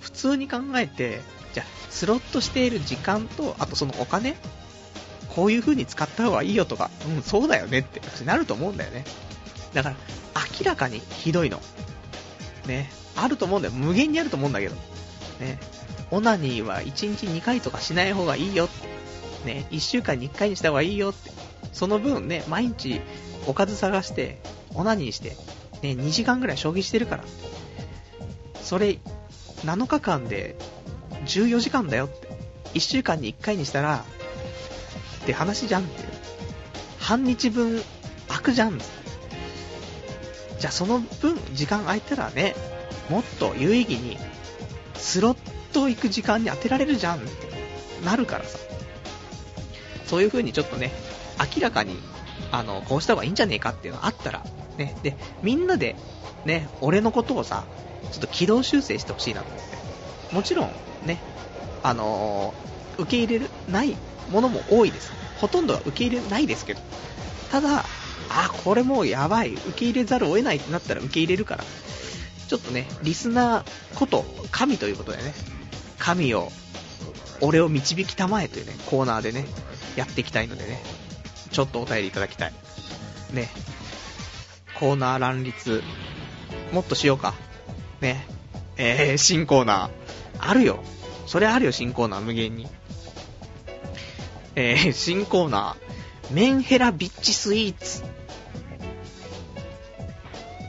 [0.01, 1.21] 普通に考えて、
[1.55, 4.37] じゃあ、スロットしている時間と、あとそのお金
[5.35, 9.05] こういう風に使った方がいいよとか、うん、そうだよねってなると思うんだよね。
[9.73, 9.97] だから、
[10.59, 11.61] 明らかにひどいの。
[12.67, 12.91] ね。
[13.15, 13.75] あると思うんだよ。
[13.75, 14.75] 無限にあると思うんだけど。
[15.39, 15.61] ね。
[16.11, 19.00] オナニーは1日2回とかしない方がいいよって。
[19.45, 19.67] ね。
[19.71, 21.31] 1週間に1回にした方がいいよって。
[21.73, 23.01] その分ね、毎日
[23.47, 24.39] おかず探して、
[24.75, 25.31] オナニーして、
[25.83, 27.25] ね、2時間ぐらい将棋してるから。
[28.63, 28.99] それ、
[29.65, 30.57] 7日間で
[31.27, 32.29] 14時間だよって。
[32.75, 34.05] 1週間に1回にしたら、
[35.23, 36.05] って話じゃんって。
[36.99, 37.83] 半日分
[38.29, 38.79] 空くじゃん。
[38.79, 42.55] じゃあその分時間空いたらね、
[43.09, 44.19] もっと有意義に
[44.95, 45.37] スロッ
[45.73, 47.29] ト行く時間に当てられるじゃんって
[48.05, 48.59] なるからさ。
[50.11, 50.91] そういう風にちょっとね、
[51.55, 51.97] 明らかに、
[52.51, 54.43] あの、こうした方がいいんじゃねえかっていうのがあったら、
[54.77, 55.95] ね、で、みんなで、
[56.45, 57.63] ね、俺のことをさ、
[58.11, 60.35] ちょっと軌道修正してほしいなと思って。
[60.35, 60.73] もちろん、
[61.07, 61.21] ね、
[61.85, 63.97] あのー、受け入れるない
[64.33, 65.13] ものも多いです。
[65.37, 66.81] ほとんどは受け入れないですけど。
[67.53, 67.85] ただ、
[68.29, 71.65] あ、これもうやばい、受け入れざるを得ないってなったら受け入れるから、
[72.49, 73.65] ちょっとね、リスナー
[73.97, 75.35] こと神ということでね、
[75.99, 76.51] 神を、
[77.41, 79.47] 俺を導きたまえというね、コーナーでね、
[79.97, 80.81] やっていきたいのでね、
[81.51, 82.53] ちょっとお便りいただきたい。
[83.33, 83.49] ね、
[84.79, 85.83] コーナー乱立、
[86.73, 87.35] もっとしようか。
[88.01, 88.27] ね、
[88.77, 90.83] えー、新コーナー、あるよ。
[91.27, 92.67] それあるよ、新コーナー無限に。
[94.57, 98.03] えー、新コーナー、メンヘラビッチスイーツ。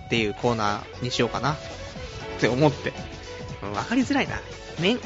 [0.06, 1.54] っていうコーナーにしようかな。
[1.54, 1.58] っ
[2.40, 2.92] て思って。
[3.64, 4.42] うん、わかりづらいな。
[4.80, 5.00] メン、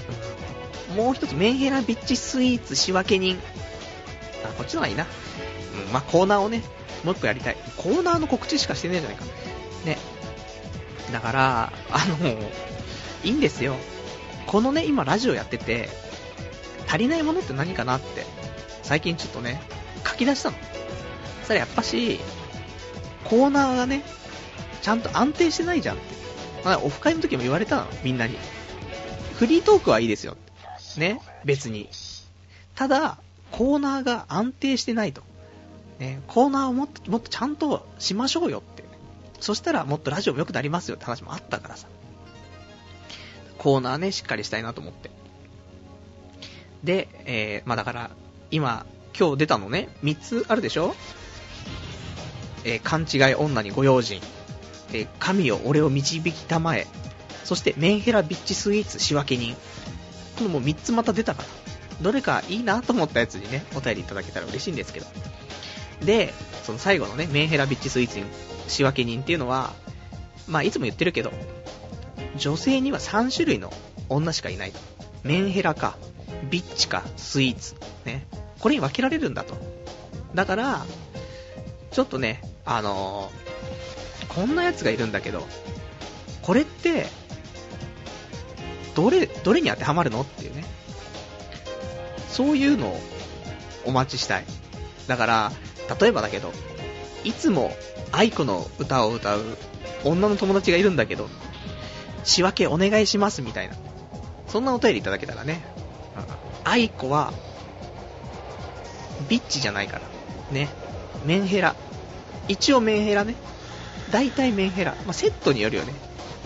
[0.96, 3.40] もう一つ、メンヘラビッチスイーツ仕分け人。
[4.58, 5.06] こっちの方がいいな。
[5.88, 6.64] うん、まあ、コーナーをね、
[7.04, 7.58] もう一個やりたい。
[7.78, 9.26] コーナーの告知しかしてねえじゃないか。
[9.86, 9.98] ね。
[11.12, 12.40] だから、あの、
[13.24, 13.76] いいんですよ。
[14.48, 15.90] このね、今ラジオやってて、
[16.88, 18.26] 足りないものって何かなって
[18.84, 19.62] 最近ちょっとね、
[20.08, 20.58] 書き出したの。
[21.40, 22.20] そしたらやっぱし、
[23.24, 24.04] コーナーがね、
[24.82, 26.16] ちゃんと安定してないじゃんって。
[26.84, 28.38] オフ会の時も言われたの、みんなに。
[29.36, 30.38] フリートークはいいですよ。
[30.98, 31.90] ね、別に。
[32.76, 33.18] ただ、
[33.58, 35.22] コーナーが安定してないと。
[36.00, 38.84] ね、コーナーをもっと、もっとちゃんとしましょうよって。
[39.40, 41.88] そしたらもっとラジオも良くなりますよって話もあったからさ。
[43.58, 45.10] コーナーね、しっかりしたいなと思って。
[46.84, 48.12] で、えー、まあだから、
[48.52, 48.86] 今、
[49.18, 50.94] 今日出たのね、3つあるでしょ？
[52.66, 54.20] えー、勘違い女にご用心。
[54.92, 56.88] えー、神よ俺を導きたまえ。
[57.46, 59.56] そして、メンヘラビッチスイーツ仕分け人。
[60.38, 61.65] このもう3つまた出たから。
[62.02, 65.06] どれかいいなと思ったやつにね、お便りいただけたら嬉しいんですけど。
[66.02, 66.34] で、
[66.64, 68.20] その最後のね、メンヘラビッチスイーツ
[68.68, 69.74] 仕分け人っていうのは、
[70.48, 71.32] まあいつも言ってるけど、
[72.38, 73.72] 女性には3種類の
[74.10, 74.80] 女しかいないと。
[75.24, 75.98] メンヘラか、
[76.50, 77.76] ビッチか、スイーツ。
[78.06, 78.28] ね。
[78.60, 79.56] これに分けられるんだと。
[80.34, 80.86] だから、
[81.92, 85.48] ちょっとね、あのー、こんな奴がいるんだけど、
[86.42, 87.08] これって、
[88.96, 90.66] どれ、どれに当てはまるのっていうね。
[92.36, 93.00] そういうのを
[93.86, 94.46] お待ちしたい。
[95.08, 95.52] だから、
[96.02, 96.52] 例えばだけど、
[97.24, 97.72] いつも
[98.12, 99.58] 愛子の歌を歌う
[100.04, 101.30] 女の友達がいるんだけど、
[102.26, 103.76] 仕分けお願いしますみたいな。
[104.50, 105.64] そんなお便りいただけたらね。
[106.66, 107.32] 愛子は、
[109.30, 110.02] ビッチじゃないから。
[110.52, 110.68] ね。
[111.26, 111.74] メンヘラ。
[112.50, 113.36] 一応メンヘラね。
[114.12, 114.96] 大体メンヘラ。
[115.06, 115.94] まあ、セットによるよね。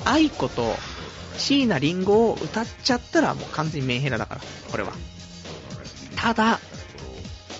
[0.05, 0.75] 愛子と
[1.37, 4.41] 椎名林檎を歌っちゃったらもう完全にメンヘラだから。
[4.69, 4.93] これは。
[6.21, 6.59] ただ、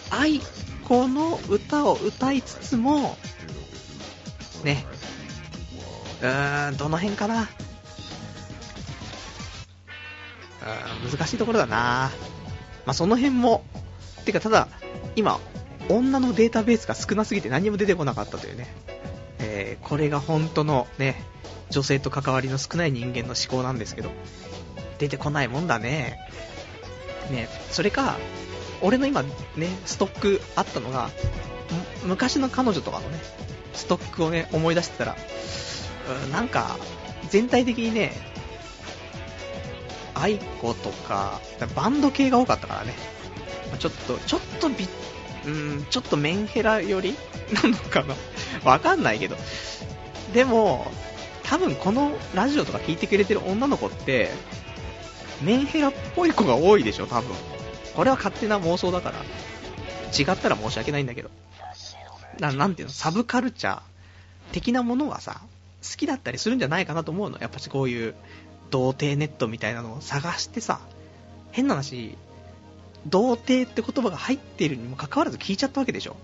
[0.09, 0.41] 愛
[0.83, 3.17] 子の歌を歌いつつも、
[4.65, 4.85] ね。
[6.21, 7.43] うーん、どの辺かな。
[7.43, 12.11] うーん難しいところだな
[12.85, 13.63] まあ、その辺も、
[14.25, 14.67] てかただ、
[15.15, 15.39] 今、
[15.87, 18.67] 女のデータベースが少なすぎて何も出てこなかったというね。
[19.39, 21.23] えー、これが本当のね、
[21.69, 24.11] 女性と関わりの少ない人間の思考なんですけど、
[24.97, 26.19] 出てこないもんだね。
[27.31, 28.17] ね、それか、
[28.81, 29.29] 俺の今ね、
[29.85, 31.09] ストックあったのが、
[32.03, 33.19] 昔の彼女とかのね、
[33.73, 35.15] ストックをね、思い出してたら、
[36.31, 36.77] なんか、
[37.29, 38.13] 全体的にね、
[40.15, 41.39] 愛子とか、
[41.75, 42.93] バンド系が多かったからね。
[43.77, 44.87] ちょっと、ちょっとビ
[45.45, 47.15] うん、ちょっとメンヘラ寄り？
[47.63, 48.15] なのかな？
[48.63, 49.37] わかんないけど。
[50.33, 50.91] でも、
[51.43, 54.31] 多分このラジオとか聞いてくれてる女の子って、
[55.41, 57.35] メンヘラっぽい子が多いでしょ、多分。
[57.95, 59.19] これは勝手な妄想だから。
[60.17, 61.29] 違ったら申し訳ないんだけど。
[62.39, 63.81] ななんていうの、サブカルチャー
[64.51, 65.41] 的なものがさ、
[65.83, 67.37] 好きだったりするんじゃないかなと思うの。
[67.39, 68.15] やっぱしこういう
[68.71, 70.79] 童貞ネットみたいなのを探してさ、
[71.51, 72.17] 変な話、
[73.07, 76.15] 童貞って言葉が入っているにもかかわらず聞いちゃったわけでしょ。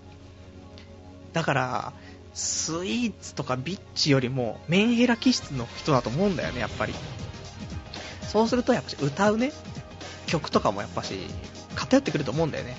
[1.34, 1.94] だから、
[2.34, 6.94] スイーツとかビッチよりもメンヘラ気質の人だと思うんだよね、やっぱり。
[8.24, 9.52] そうすると、やっぱ歌うね、
[10.36, 11.16] 曲とかもやっぱし
[11.76, 12.76] 偏ってくると思うんだよね。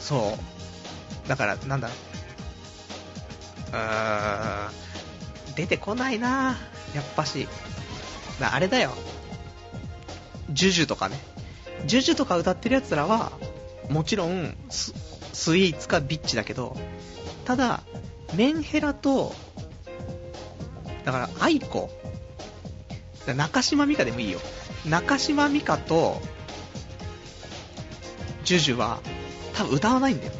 [0.00, 0.38] そ
[1.24, 1.28] う。
[1.28, 1.96] だから、なんだろう。
[3.72, 4.68] うー
[5.52, 6.56] ん、出てこないな
[6.94, 7.48] やっぱし。
[8.40, 8.92] あれだよ。
[10.50, 11.18] JUJU とかね。
[11.86, 13.32] JUJU とか歌ってる奴らは、
[13.90, 14.92] もちろんス
[15.56, 16.76] イーツかビッチだけど、
[17.44, 17.82] ただ、
[18.34, 19.34] メンヘラと、
[21.04, 21.90] だから、 aiko。
[23.34, 24.40] 中島美嘉でもいいよ。
[24.88, 26.20] 中島美嘉と、
[28.44, 29.00] JUJU は、
[29.54, 30.32] 多分歌わないんだよ。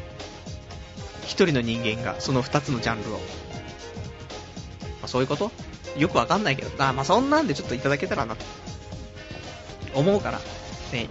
[1.23, 3.13] 一人の人間が、その二つのジャンルを。
[3.13, 3.19] ま
[5.03, 5.51] あ、そういうこと？
[5.97, 8.45] よくわかんないけど、あまあそんなんでちょっといただけたらなと
[9.95, 10.39] 思うから、
[10.93, 11.09] ね、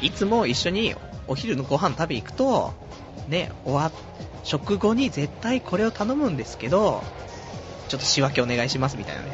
[0.00, 0.94] いつも一緒に
[1.28, 2.72] お昼のご飯食べ行くと、
[3.28, 3.92] ね、終わ、
[4.42, 7.04] 食後に絶対これを頼むんですけど、
[7.88, 9.28] ちょっと仕分けお願いしますみたいなね。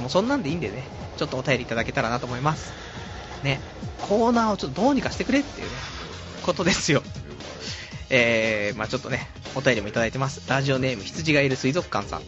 [0.00, 0.84] もうそんなんでいいんでね、
[1.16, 2.85] ちょっとお便りいただけたらなと思います。
[3.42, 3.60] ね、
[4.08, 5.72] コーナーをちょっとどうにかしてくれっていうね、
[6.42, 7.02] ことですよ。
[8.08, 10.48] えー、まあちょっとね、お便りもいただいてます。
[10.48, 12.22] ラジオネーム羊がいる水族館さん。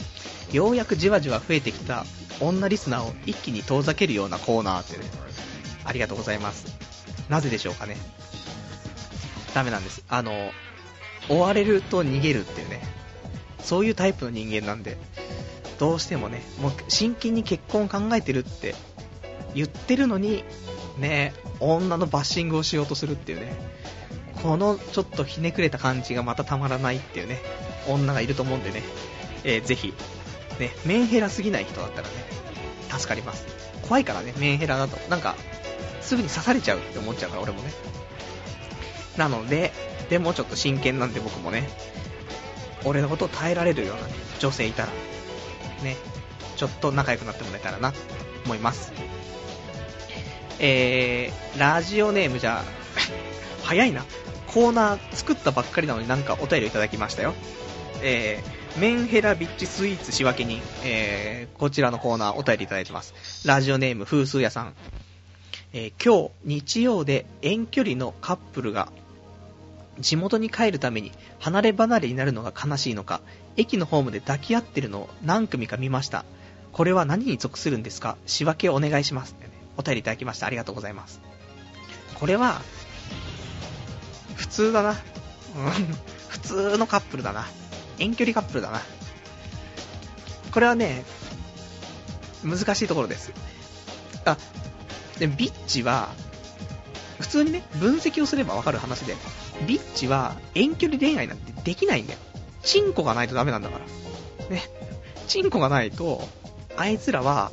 [0.52, 2.06] ようやくじわじわ増えてきた
[2.40, 5.04] 女リスナーを一気に遠ざけるようなコーナーってね、
[5.84, 6.76] ありがとうございます。
[7.28, 7.96] なぜでしょうかね。
[9.54, 10.04] ダメなんです。
[10.08, 10.50] あの、
[11.28, 12.82] 追われると逃げるっていうね、
[13.62, 14.96] そういうタイプの人間なんで、
[15.78, 18.74] どうしてもね、もう真剣に結婚を考えてるって
[19.54, 20.44] 言ってるのに、
[20.98, 23.56] ね、女のバッシングをしようとするっていうね、
[24.42, 27.40] このちょっとひねくれた感じがまたたまらないっていうね、
[27.88, 28.82] 女がいると思うんでね、
[29.44, 29.94] えー、ぜひ、
[30.58, 32.14] ね、メンヘラすぎない人だったらね、
[32.90, 33.46] 助かります。
[33.82, 34.96] 怖いからね、メンヘラだと。
[35.08, 35.34] なんか、
[36.00, 37.72] すぐに刺されちゃうって思っちゃうから、俺もね。
[39.16, 39.72] なので、
[40.10, 41.68] でもちょっと真剣なんで僕もね、
[42.84, 44.88] 俺のことを耐えられるような、ね、女性いたら、
[45.82, 45.96] ね、
[46.56, 47.92] ちょっと仲良くなってもらえたらな、
[48.44, 48.92] 思います。
[50.58, 52.64] えー、ラジオネームじゃ、
[53.62, 54.04] 早いな。
[54.46, 57.34] コーナー作ったばっかりなのになんかお便りいただきましたよ。
[58.02, 63.46] えー、メンヘラビッチスイーツ仕分け人、えー、こちらのコーナーお便りいただいてます。
[63.46, 64.74] ラジオネーム風数屋さん。
[65.74, 68.88] えー、今日、日曜で遠距離のカップルが
[70.00, 73.20] 地元に帰るために離れ離れになるのが悲しいのか、
[73.58, 76.24] 駅のホームで抱き合ってるのを何組か見ました。
[76.72, 78.16] これは何に属するんですか？
[78.26, 79.34] 仕分けをお願いします、
[79.78, 80.46] お便りいただきました。
[80.46, 81.20] ありがとうございます。
[82.14, 82.60] これは、
[84.34, 84.94] 普通だな。
[86.28, 87.46] 普通のカップルだな。
[87.98, 88.82] 遠距離カップルだな。
[90.50, 91.04] これはね、
[92.44, 93.32] 難しいところです。
[94.24, 94.36] あ、
[95.18, 96.08] で、ビッチは、
[97.20, 99.16] 普通にね、分析をすればわかる話で、
[99.66, 102.18] ビッチは遠距離恋愛なんてできないんだよ。
[102.62, 104.54] チンコがないとダメなんだから。
[104.54, 104.62] ね。
[105.26, 106.28] チンコがないと、
[106.76, 107.52] あいつらは、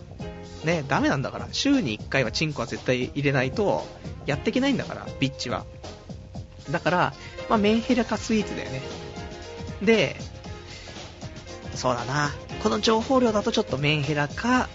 [0.64, 1.48] ね、ダメなんだから。
[1.52, 3.86] 週に1回はチンコは絶対入れないと、
[4.26, 5.66] やっていけないんだから、ビッチは。
[6.72, 7.14] だから、
[7.50, 8.82] まあ、メンヘラかスイーツだよね。
[9.82, 10.16] で、
[11.76, 12.34] そうだな。
[12.64, 14.70] この情報量だとちょっとメンヘラか、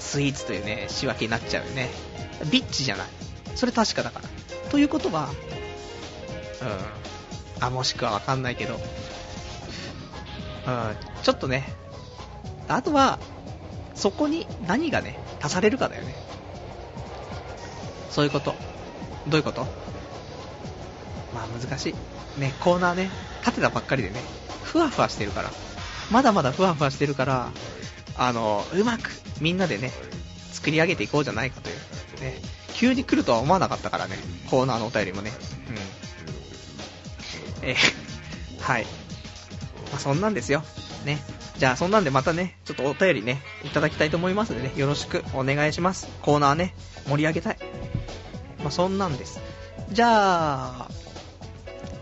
[0.00, 1.90] スイーツというね、仕分けになっちゃうよね。
[2.50, 3.06] ビッチじゃない。
[3.54, 4.70] それ確かだから。
[4.70, 5.30] ということは、
[7.58, 7.64] うん。
[7.64, 8.80] あ、もしくはわかんないけど、うん。
[11.22, 11.72] ちょっとね、
[12.68, 13.18] あとは、
[13.94, 16.14] そこに何がね、足されるかだよね。
[18.10, 18.54] そういうこと。
[19.26, 19.62] どういうこと？
[21.34, 21.94] まあ難しい。
[22.40, 24.20] ね、コーナーね、立てたばっかりでね、
[24.62, 25.50] ふわふわしてるから。
[26.10, 27.50] まだまだふわふわしてるから、
[28.16, 29.92] あの、うまくみんなでね、
[30.52, 31.76] 作り上げていこうじゃないかという。
[32.20, 32.40] ね、
[32.74, 34.16] 急に来るとは思わなかったからね、
[34.48, 35.32] コーナーのお便りもね。
[37.62, 37.68] うん。
[37.68, 38.84] えー、はい。
[39.90, 40.62] まあ、そんなんですよ。
[41.04, 41.18] ね。
[41.58, 46.08] じゃあそんなんでまたね、ちょっとお便りね、いただきたいと思いますのでね、よろしくお願いします。
[46.20, 46.74] コーナーね、
[47.08, 47.58] 盛り上げたい。
[48.58, 49.40] まあ、そんなんです。
[49.90, 50.90] じゃあ、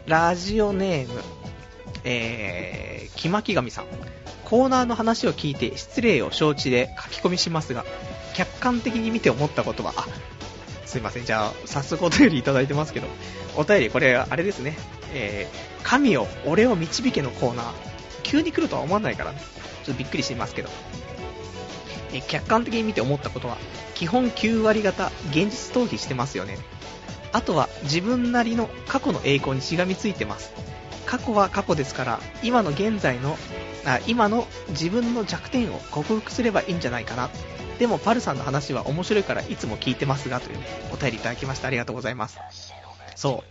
[0.07, 1.21] ラジオネーム、
[2.05, 3.85] えー、きまきがみさん。
[4.45, 7.85] コーナーの話を聞いて失礼を承知で書き込みしますが、
[8.35, 10.07] 客観的に見て思ったことは、あ、
[10.85, 13.07] すいません、じゃあ、早速お便りいただいてますけど、
[13.57, 14.77] お便り、これ、あれですね、
[15.13, 17.67] えー、神を、俺を導けのコーナー。
[18.25, 19.39] 急に来るとは思わないからね、
[19.85, 20.71] ちょっとびっくりしていますけど、
[22.13, 23.57] え客観的に見て思ったことは、
[23.95, 26.59] 基本9割方現実逃避してますよね。
[27.33, 30.53] あとは自分なりの過去の栄光にしがみついてます。
[31.07, 33.37] 過去は過去ですから、今の現在の、
[33.85, 37.31] あ今の自分の弱点を克服すればいいんじゃないかな。
[37.79, 42.39] でも、パルさんの話は面白いからいつも聞いてますが、という、ね、お便りいただきましてありがとうございます。
[43.17, 43.45] そ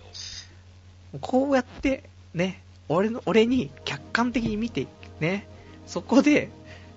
[1.13, 1.19] う。
[1.19, 4.87] こうやって、ね、俺の、俺に客観的に見て、
[5.19, 5.47] ね、
[5.87, 6.49] そこで、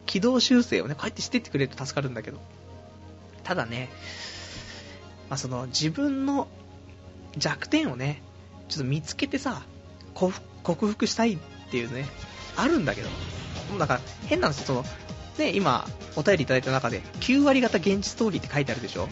[0.06, 2.38] 軌道修正をね、こうやってしてってくれると助かるんだけど。
[3.42, 3.88] ただね、
[5.28, 6.46] まあ、その、自分の
[7.36, 8.22] 弱点をね、
[8.68, 9.62] ちょっと見つけてさ、
[10.14, 11.38] 克服したいっ
[11.70, 12.06] ていうね、
[12.56, 13.08] あるんだけど、
[13.78, 14.84] だから、変なんですよ、その、
[15.38, 19.08] ね、今、お便りいただいた中で、9割型現実ストーリーって書いてあるでしょ？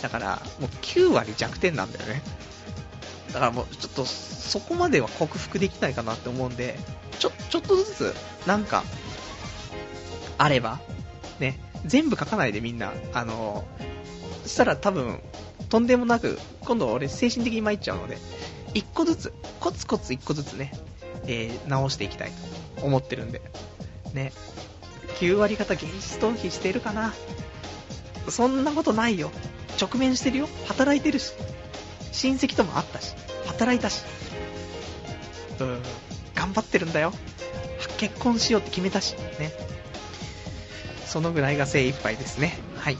[0.00, 2.22] だから、もう9割弱点なんだよね。
[3.32, 6.78] だからもうちょっとそこまでは克服できないかなって思うんで、
[7.18, 8.14] ちょ、ちょっとずつ
[8.46, 8.82] なんか、
[10.38, 10.80] あれば、
[11.38, 13.64] ね、全部書かないでみんな、あの、
[14.42, 15.20] そしたら多分、
[15.68, 18.18] とんでもなく、今度俺精神的に参っちゃうので、
[18.74, 20.72] 一個ずつ、コツコツ一個ずつね、
[21.26, 22.32] えー、直していきたい
[22.78, 23.40] と思ってるんで、
[24.14, 24.32] ね、
[25.20, 27.12] 9割方現実逃避してるかな
[28.28, 29.30] そんなことないよ。
[29.80, 30.48] 直面してるよ。
[30.66, 31.32] 働いてるし。
[32.12, 33.14] 親戚とも会ったし、
[33.46, 34.04] 働いたし、
[35.60, 35.82] うん、
[36.34, 37.12] 頑張ってるんだよ。
[37.98, 39.52] 結婚しようって決めたし、ね。
[41.06, 42.58] そのぐらいが精一杯ですね。
[42.76, 42.98] はい。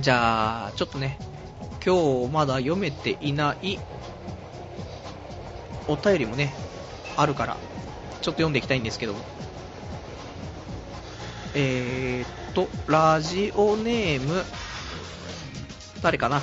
[0.00, 1.18] じゃあ、ちょっとね、
[1.84, 3.78] 今日まだ読めていない
[5.86, 6.52] お便りもね、
[7.16, 7.56] あるから、
[8.20, 9.20] ちょっと読んでいきたいんですけども、
[11.54, 14.44] えーっと、ラジオネーム、
[16.02, 16.42] 誰かな？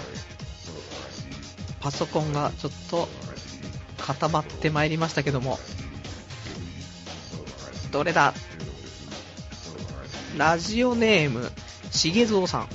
[1.83, 3.09] パソコンがちょっと
[3.97, 5.59] 固まってまいりましたけども、
[7.91, 8.33] どれだ？
[10.37, 11.51] ラジオネーム、
[11.91, 12.67] しげぞうさん。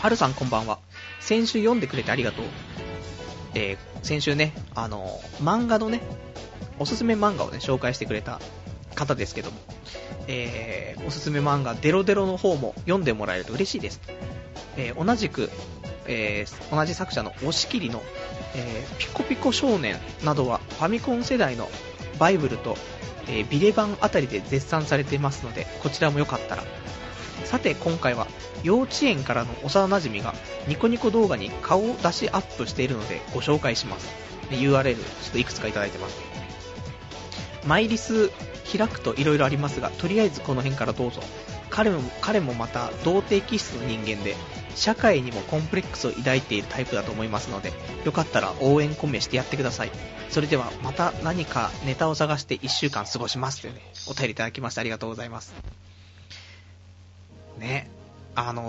[0.00, 0.80] はるさんこんばんは。
[1.20, 2.44] 先週読んでくれてありがとう。
[3.54, 6.00] えー、先週ね、あの、漫画のね、
[6.80, 8.40] おすすめ漫画をね、紹介してくれた
[8.96, 9.56] 方ですけども、
[10.26, 14.00] えー、おすすめ漫画、デロデロの方も読んでもらえると嬉しいです。
[14.76, 15.48] えー、同じく、
[16.08, 18.02] えー、同じ作者の押切の、
[18.56, 21.68] えー、ピコピコ少年などはファミコン世代の
[22.18, 22.76] バイブルと、
[23.28, 26.64] えー、ビレ版あたりで絶賛されていますので、こちらもよかったら。
[27.44, 28.26] さて今回は
[28.62, 30.34] 幼稚園からの幼馴染が
[30.66, 34.08] ニコニコ動画に顔を出しアップしているのでご紹介します。
[34.50, 36.18] URL ちょっといくつかいただいてます。
[37.66, 38.30] マイリス
[38.70, 41.22] 開くと色々ありますが、とりあえずこの辺からどうぞ。
[41.70, 44.36] 彼も彼もまた童貞気質の人間で、
[44.78, 47.72] 社会にもコンプレックスを抱いているタイプだと思いますので、
[48.04, 49.90] よかったら応援コメしてやってください。
[50.30, 55.52] それではまた何かネタを探して1週間過ごしますというね、お便りいただきましてありがとうございます。
[57.58, 57.90] ね、
[58.36, 58.66] あのー、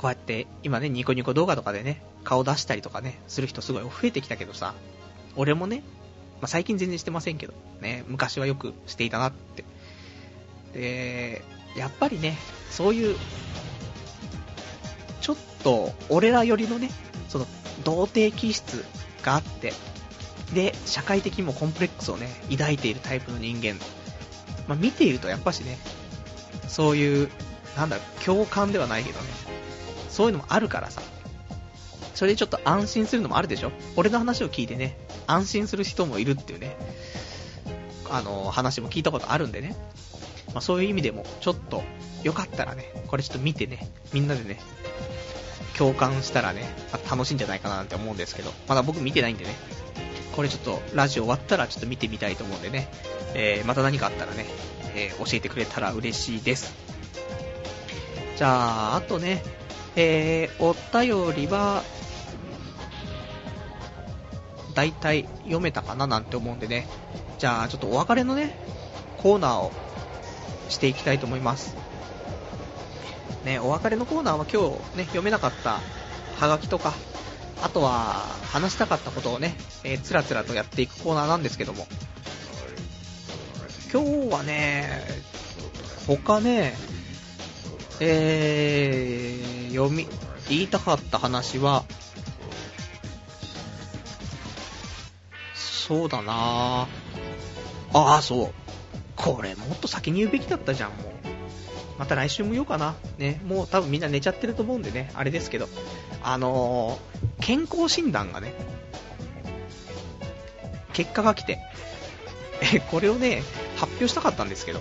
[0.00, 4.74] こうやって今ね、ニコニコ動画とかでね、顔出したりとかね、する人すごい増えてきたけどさ、
[5.34, 5.82] 俺もね、
[6.40, 9.64] まあ、最近全然してませんけど、ね、昔はよくしていたなって。
[10.72, 11.42] で、
[11.76, 12.38] やっぱりね、
[12.70, 13.16] そういう
[15.24, 16.90] ちょっと俺らよりのね、
[17.30, 17.46] その
[17.82, 18.84] 童貞気質
[19.22, 19.72] があって、
[20.52, 23.76] で、社会的にもコンプレックスをね、抱いているタイプの人間。
[24.68, 25.78] まあ、見ているとやっぱしね、
[26.68, 27.30] そういう、
[27.74, 29.26] なんだ、共感ではないけどね、
[30.10, 31.00] そういうのもあるからさ、
[32.14, 33.72] それでちょっと安心するのもあるでしょ？
[33.96, 36.76] 俺の話を聞いてね、安心する人もいるっていうね。
[38.10, 39.74] あの、話も聞いたことあるんでね。
[40.52, 41.82] まあ、そういう意味でも、ちょっと、
[42.22, 44.60] よかったらね、これちょっと見てね、みんなでね、
[45.76, 46.62] 共感したらね、
[47.10, 49.54] 楽しいんじゃないかなって思うんですけど、まだ僕見てないんでね、
[50.34, 52.88] これちょっとラジオ終わったらちょっと見てみたいと思うんでね、
[53.34, 54.46] えー、また何かあったらね、
[54.94, 56.74] えー、教えてくれたら嬉しいです。
[58.36, 59.42] じゃあ、あとね、
[59.96, 61.82] えー、お便りは、
[64.74, 66.88] 大体読めたかななんて思うんでね、
[67.38, 68.58] じゃあちょっとお別れのね、
[69.18, 69.72] コーナーを
[70.68, 71.76] していきたいと思います。
[73.44, 75.80] ね、お別れのコーナーは今日ね、読めなかった
[76.36, 76.94] ハガキとか、
[77.62, 81.86] あとは話したかったことをね、えー、つらつらとやっていくコーナーなんですけども、
[83.92, 84.88] 今日はね、
[86.06, 86.74] 他ね、
[88.00, 90.06] えー、読み、
[90.48, 91.84] 言いたかった話は、
[95.54, 96.88] そうだな
[97.92, 98.54] ああ、そう。
[99.16, 101.13] これもっと先に言うべきだったじゃん、もう。
[102.04, 102.96] また来週も言おうかな。
[103.16, 105.68] ね、もう多分みんな寝ちゃってると思うんでね、あれですけど。
[106.22, 108.52] あのー、健康診断がね、
[110.92, 111.60] 結果が来て、
[112.74, 113.42] え、これをね、
[113.76, 114.80] 発表したかったんですけど、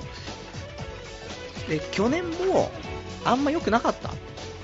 [1.69, 2.69] で、去年も、
[3.23, 4.09] あんま良くなかった。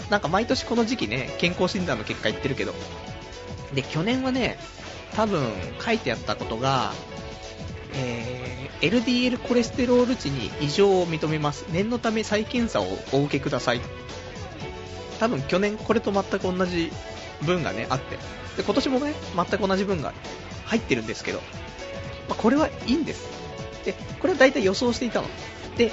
[0.09, 2.73] なんか毎年この時期ね、健康診断の結果言ってるけど、
[3.73, 4.59] で、去年はね、
[5.13, 5.49] 多分
[5.79, 6.91] 書いてあったことが、
[7.93, 11.65] え、LDL コレステロール値に異常を認めます。
[11.71, 13.81] 念のため再検査をお受けください。
[15.19, 16.91] 多分去年これと全く同じ
[17.41, 18.17] 文がね、あって。
[18.57, 20.13] で、今年もね、全く同じ文が
[20.65, 21.39] 入ってるんですけど、
[22.29, 23.27] まあ、これはいいんです。
[23.85, 25.27] で、これは大体予想していたの。
[25.77, 25.91] で、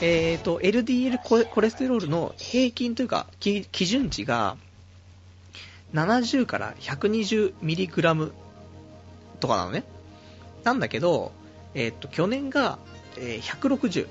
[0.00, 1.18] えーと、LDL
[1.48, 4.56] コレステロールの平均というか、基準値が、
[5.94, 8.32] 70から 120mg
[9.40, 9.84] とかなのね。
[10.62, 11.32] なんだけど、
[11.74, 12.78] えっ、と、去年が、
[13.16, 14.08] えー、160。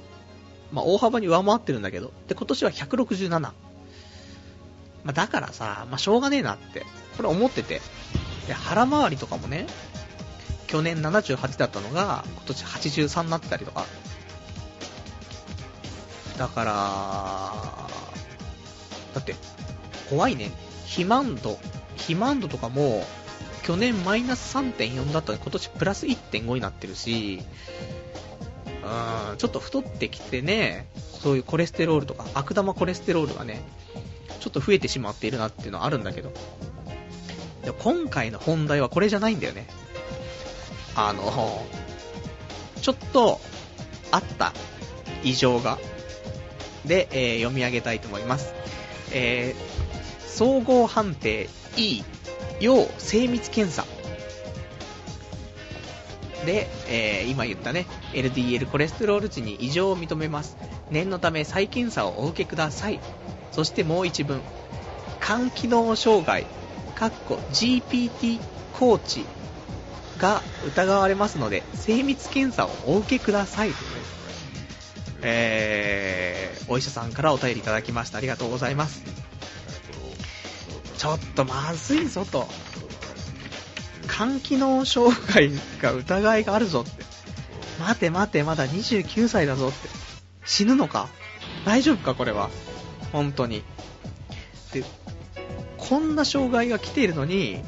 [0.71, 3.39] まあ、大幅に上回ってるんだけど、で、今年は167。
[3.39, 3.53] ま
[5.05, 6.85] あ、だからさ、まあ、しょうがねえなって、
[7.17, 7.81] これ思ってて。
[8.47, 9.67] で、腹回りとかもね、
[10.67, 13.85] 去年78だったのが、今年83になってたりとか。
[16.37, 16.73] だから、
[19.13, 19.35] だって、
[20.09, 20.51] 怖いね。
[20.83, 21.59] 肥満度、
[21.97, 23.03] 肥満度とかも、
[23.69, 27.43] 去年マイナス3.4だったので、今年プラス1.5になってるし、
[29.37, 30.87] ちょっと太ってきてね、
[31.21, 33.61] そういうコレステロールとか、悪玉コレステロールがね、
[34.39, 36.31] ちょっと増えてしまっているなっていうのはあるんだけど、
[37.63, 39.67] でも今回の本題はこれじゃないんだよね。
[40.95, 41.63] あの、
[42.81, 43.39] ちょっと
[44.09, 44.51] あった
[45.23, 45.77] 異常が。
[46.85, 48.51] で、えー、読み上げたいと思います。
[49.11, 52.01] えー、総合判定 E
[52.59, 53.85] 要精密検査。
[56.45, 60.57] で、えー、今言ったね、LDL コレステロール値に異常を認めます。
[60.89, 62.99] 念のため再検査をお受けください。
[63.51, 64.41] そしてもう一文。
[65.21, 66.45] 肝機能障害、
[66.95, 68.39] かっこ GPT
[68.73, 69.25] コーチ
[70.17, 73.71] が疑われますので、精密検査をお受けください。
[75.21, 78.17] えー、お医者さんからお便りいただきました。
[78.17, 79.18] ありがとうございます。
[80.99, 82.45] ちょっとまずいぞと。
[84.11, 85.49] 肝機能障害
[85.81, 87.05] が疑いがあるぞって。
[87.79, 89.87] 待て待て、まだ29歳だぞって。
[90.43, 91.07] 死ぬのか？
[91.65, 92.15] 大丈夫か？
[92.15, 92.49] これは。
[93.13, 93.63] 本当に。
[94.73, 94.83] で、
[95.77, 97.63] こんな障害が来ているのに、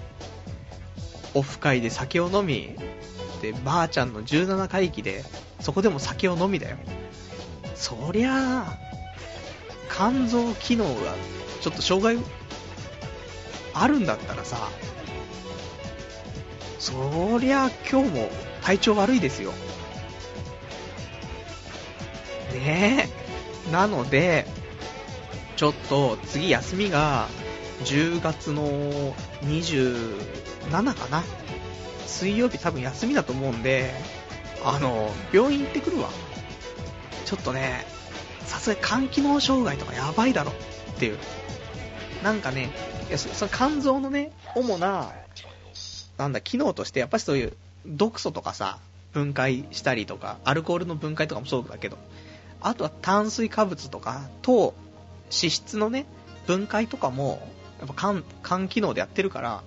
[1.34, 2.76] オフ会で酒を飲み、
[3.42, 5.24] で、ばあちゃんの17回忌で、
[5.62, 6.76] そこでも酒を飲みだよ。
[7.76, 8.78] そりゃあ、
[9.90, 11.16] 肝臓機能が
[11.62, 12.22] ちょっと障害
[13.74, 14.70] あるんだったらさ、
[16.80, 18.30] そりゃ今日も
[18.62, 19.52] 体調悪いですよ。
[22.54, 23.10] ね
[23.68, 23.72] え。
[23.72, 24.46] なので、
[25.56, 27.28] ちょっと次休みが
[27.84, 29.14] 10月の
[29.44, 31.24] 27かな。
[32.08, 33.94] 水曜日多分休みだと思うんで、
[34.64, 36.10] あの、病院行ってくるわ。
[37.26, 37.86] ちょっとね、
[38.46, 41.18] さすが肝機能障害とかやばいだろっていう。
[42.24, 42.70] なんかね、
[43.12, 45.12] いやその肝臓のね、主な、
[46.18, 48.80] なんだ、機能として、やっぱりそういう毒素とかさ、
[49.12, 51.98] 分解したりとか、アルコールの分解とかもそうだけど、
[52.62, 54.74] あとは炭水化物とか、糖、
[55.30, 56.06] 脂質のね、
[56.48, 57.46] 分解とかも、
[57.80, 59.62] やっぱ肝、肝機能でやってるから、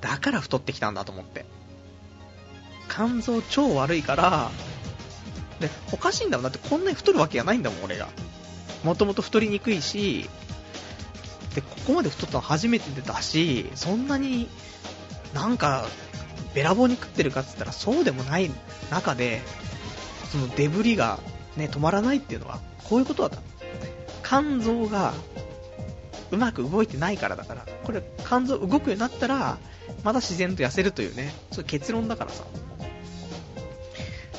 [0.00, 1.44] だから太ってきたんだと思って。
[2.88, 4.50] 肝臓超悪いから、
[5.60, 6.44] で、おかしいんだもん。
[6.44, 8.08] だってこんなに太るわけがないんだもん、俺が。
[8.84, 10.30] もともと太りにくいし、
[11.54, 14.48] で、ここまで太ったの初めてだし、そんなに
[15.34, 15.86] なんか
[16.54, 18.50] べらぼうに食ってるかって言ったらそうでもない
[18.90, 19.42] 中で、
[20.30, 21.18] そのデブリが
[21.56, 23.42] ね、止まらないっていうのは、こういうことだった。
[24.24, 25.12] 肝臓が
[26.30, 29.58] うまく動いてないからだから、これ肝臓動くようになったら、
[30.04, 32.44] また自然と痩せるというね、そういう結論だからさ。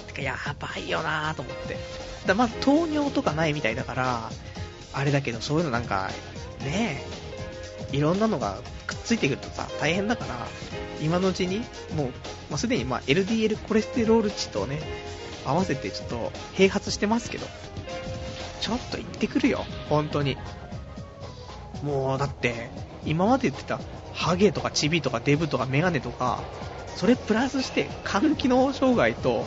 [0.07, 1.77] てか、やばいよなぁと思って。
[2.25, 4.31] だまず糖尿とかないみたいだから、
[4.93, 6.09] あれだけど、そういうのなんか、
[6.63, 7.03] ね
[7.91, 8.57] え、いろんなのが
[8.87, 10.47] くっついてくるとさ、大変だから、
[11.01, 11.59] 今のうちに、
[11.95, 12.07] もう、
[12.49, 14.81] まあ、すでにまあ LDL コレステロール値とね、
[15.45, 17.47] 合わせてちょっと併発してますけど、
[18.61, 20.37] ちょっと行ってくるよ、本当に。
[21.83, 22.69] もうだって、
[23.05, 23.79] 今まで言ってた、
[24.13, 26.41] ハゲとかチビとかデブとかメガネとか、
[26.95, 29.45] それプラスして肝機能障害と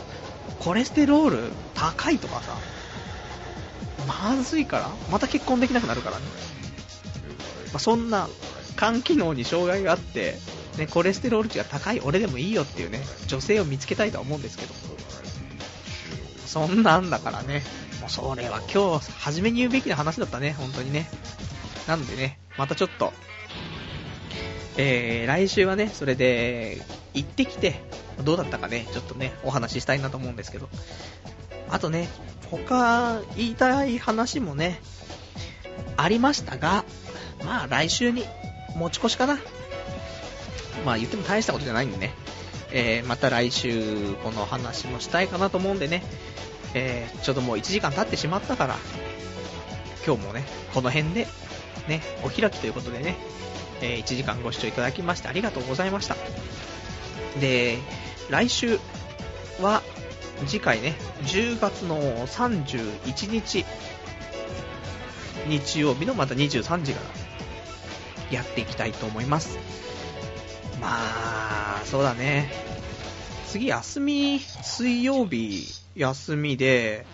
[0.59, 2.55] コレステロール高いとかさ、
[4.07, 6.25] まずいから、また結婚できなくなるからね。
[7.71, 8.27] まあ、そんな
[8.77, 10.35] 肝機能に障害があって、
[10.77, 14.73] ね、コレステロール値が高い俺でもいいよっていうね、女性を見つけたいとは思うんですけど。
[16.45, 17.63] そんなんだからね、
[17.99, 21.09] もうそれは今日初めに言うべきな話だったね、本当にね。
[21.87, 23.13] なんでね、またちょっと、
[24.77, 26.81] えー、来週はね、それで、
[27.13, 27.81] 行ってきて、
[28.23, 30.69] どうだったかね、ちょっとね、お話ししたいなと思うんですけど。
[31.69, 32.07] あとね、
[32.49, 34.79] 他、言いたい話もね、
[35.97, 36.85] ありましたが、
[37.43, 38.23] まあ来週に
[38.75, 39.39] 持ち越しかな。
[40.85, 42.13] まあ言っても大したことじゃないんでね、
[42.71, 46.03] えー、また来週この話もしたいかなと思うんでね、
[46.73, 48.75] えー、ちょうどもう1時間経ってしまったから、
[50.05, 51.27] 今日もね、この辺で
[51.87, 53.15] ね、お開きということでね、
[53.81, 56.15] えー、1時間ご視聴いただきましてありがとうございました。
[57.39, 57.77] で、
[58.29, 58.79] 来週
[59.61, 59.81] は、
[60.45, 63.65] 次回ね、10月の31日、
[65.47, 67.26] 日曜日のまた23時から
[68.31, 69.57] やっていきたいと思います。
[70.81, 72.51] まあ、そうだね。
[73.47, 75.65] 次休み、水曜日
[75.95, 77.05] 休みで、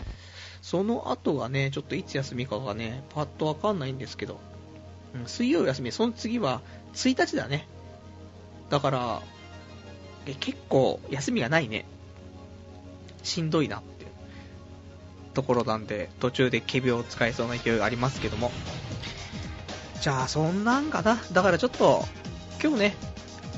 [0.62, 4.40] その後がね、ちょっといつ休みかがね、パッとわかんないんですけど、
[5.14, 6.62] うん、水曜休み、その次は
[6.94, 7.68] 1日だね。
[8.70, 9.22] だから、
[10.26, 11.86] え結構休みがないね。
[13.24, 14.06] しんどいなって
[15.34, 18.52] ところなんで、途中で仮病を使えそうな勢いがありますけども。
[20.04, 21.18] じゃあ、そんなんかな。
[21.32, 22.04] だからちょっと、
[22.62, 22.96] 今日ね、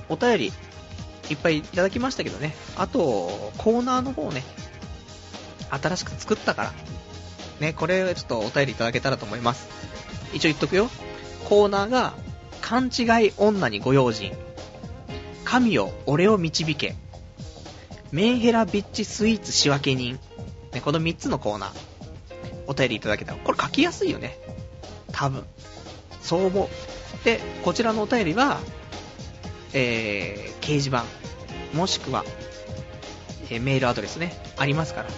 [0.10, 0.54] お便り、
[1.32, 2.56] いっぱいいただきましたけどね。
[2.78, 4.44] あと、コーナーの方ね、
[5.72, 6.74] 新しく作ったから、
[7.60, 9.68] ね、これちょっとお便りいただけたらと思います。
[10.36, 10.88] 一応言っとくよ。
[11.50, 12.14] コーナーが、
[12.62, 14.32] 勘違い女にご用心。
[15.46, 16.96] 神よ、俺を導け。
[18.12, 20.20] メンヘラビッチスイーツ仕分け人。
[20.74, 21.72] ね、この3つのコーナー、
[22.68, 24.38] お便りいただけたら、これ書きやすいよね。
[25.12, 25.44] 多分。
[26.26, 26.70] そう思う。
[27.24, 28.60] で、こちらのお便りは、
[29.74, 31.06] えー、掲示板、
[31.74, 32.26] もしくは、
[33.50, 35.10] えー、メールアドレスね、ありますから、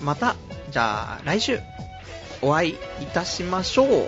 [0.02, 0.36] また、
[0.72, 1.60] じゃあ、来週、
[2.42, 4.08] お会いいたしましょう。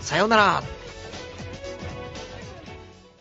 [0.00, 0.62] さようなら。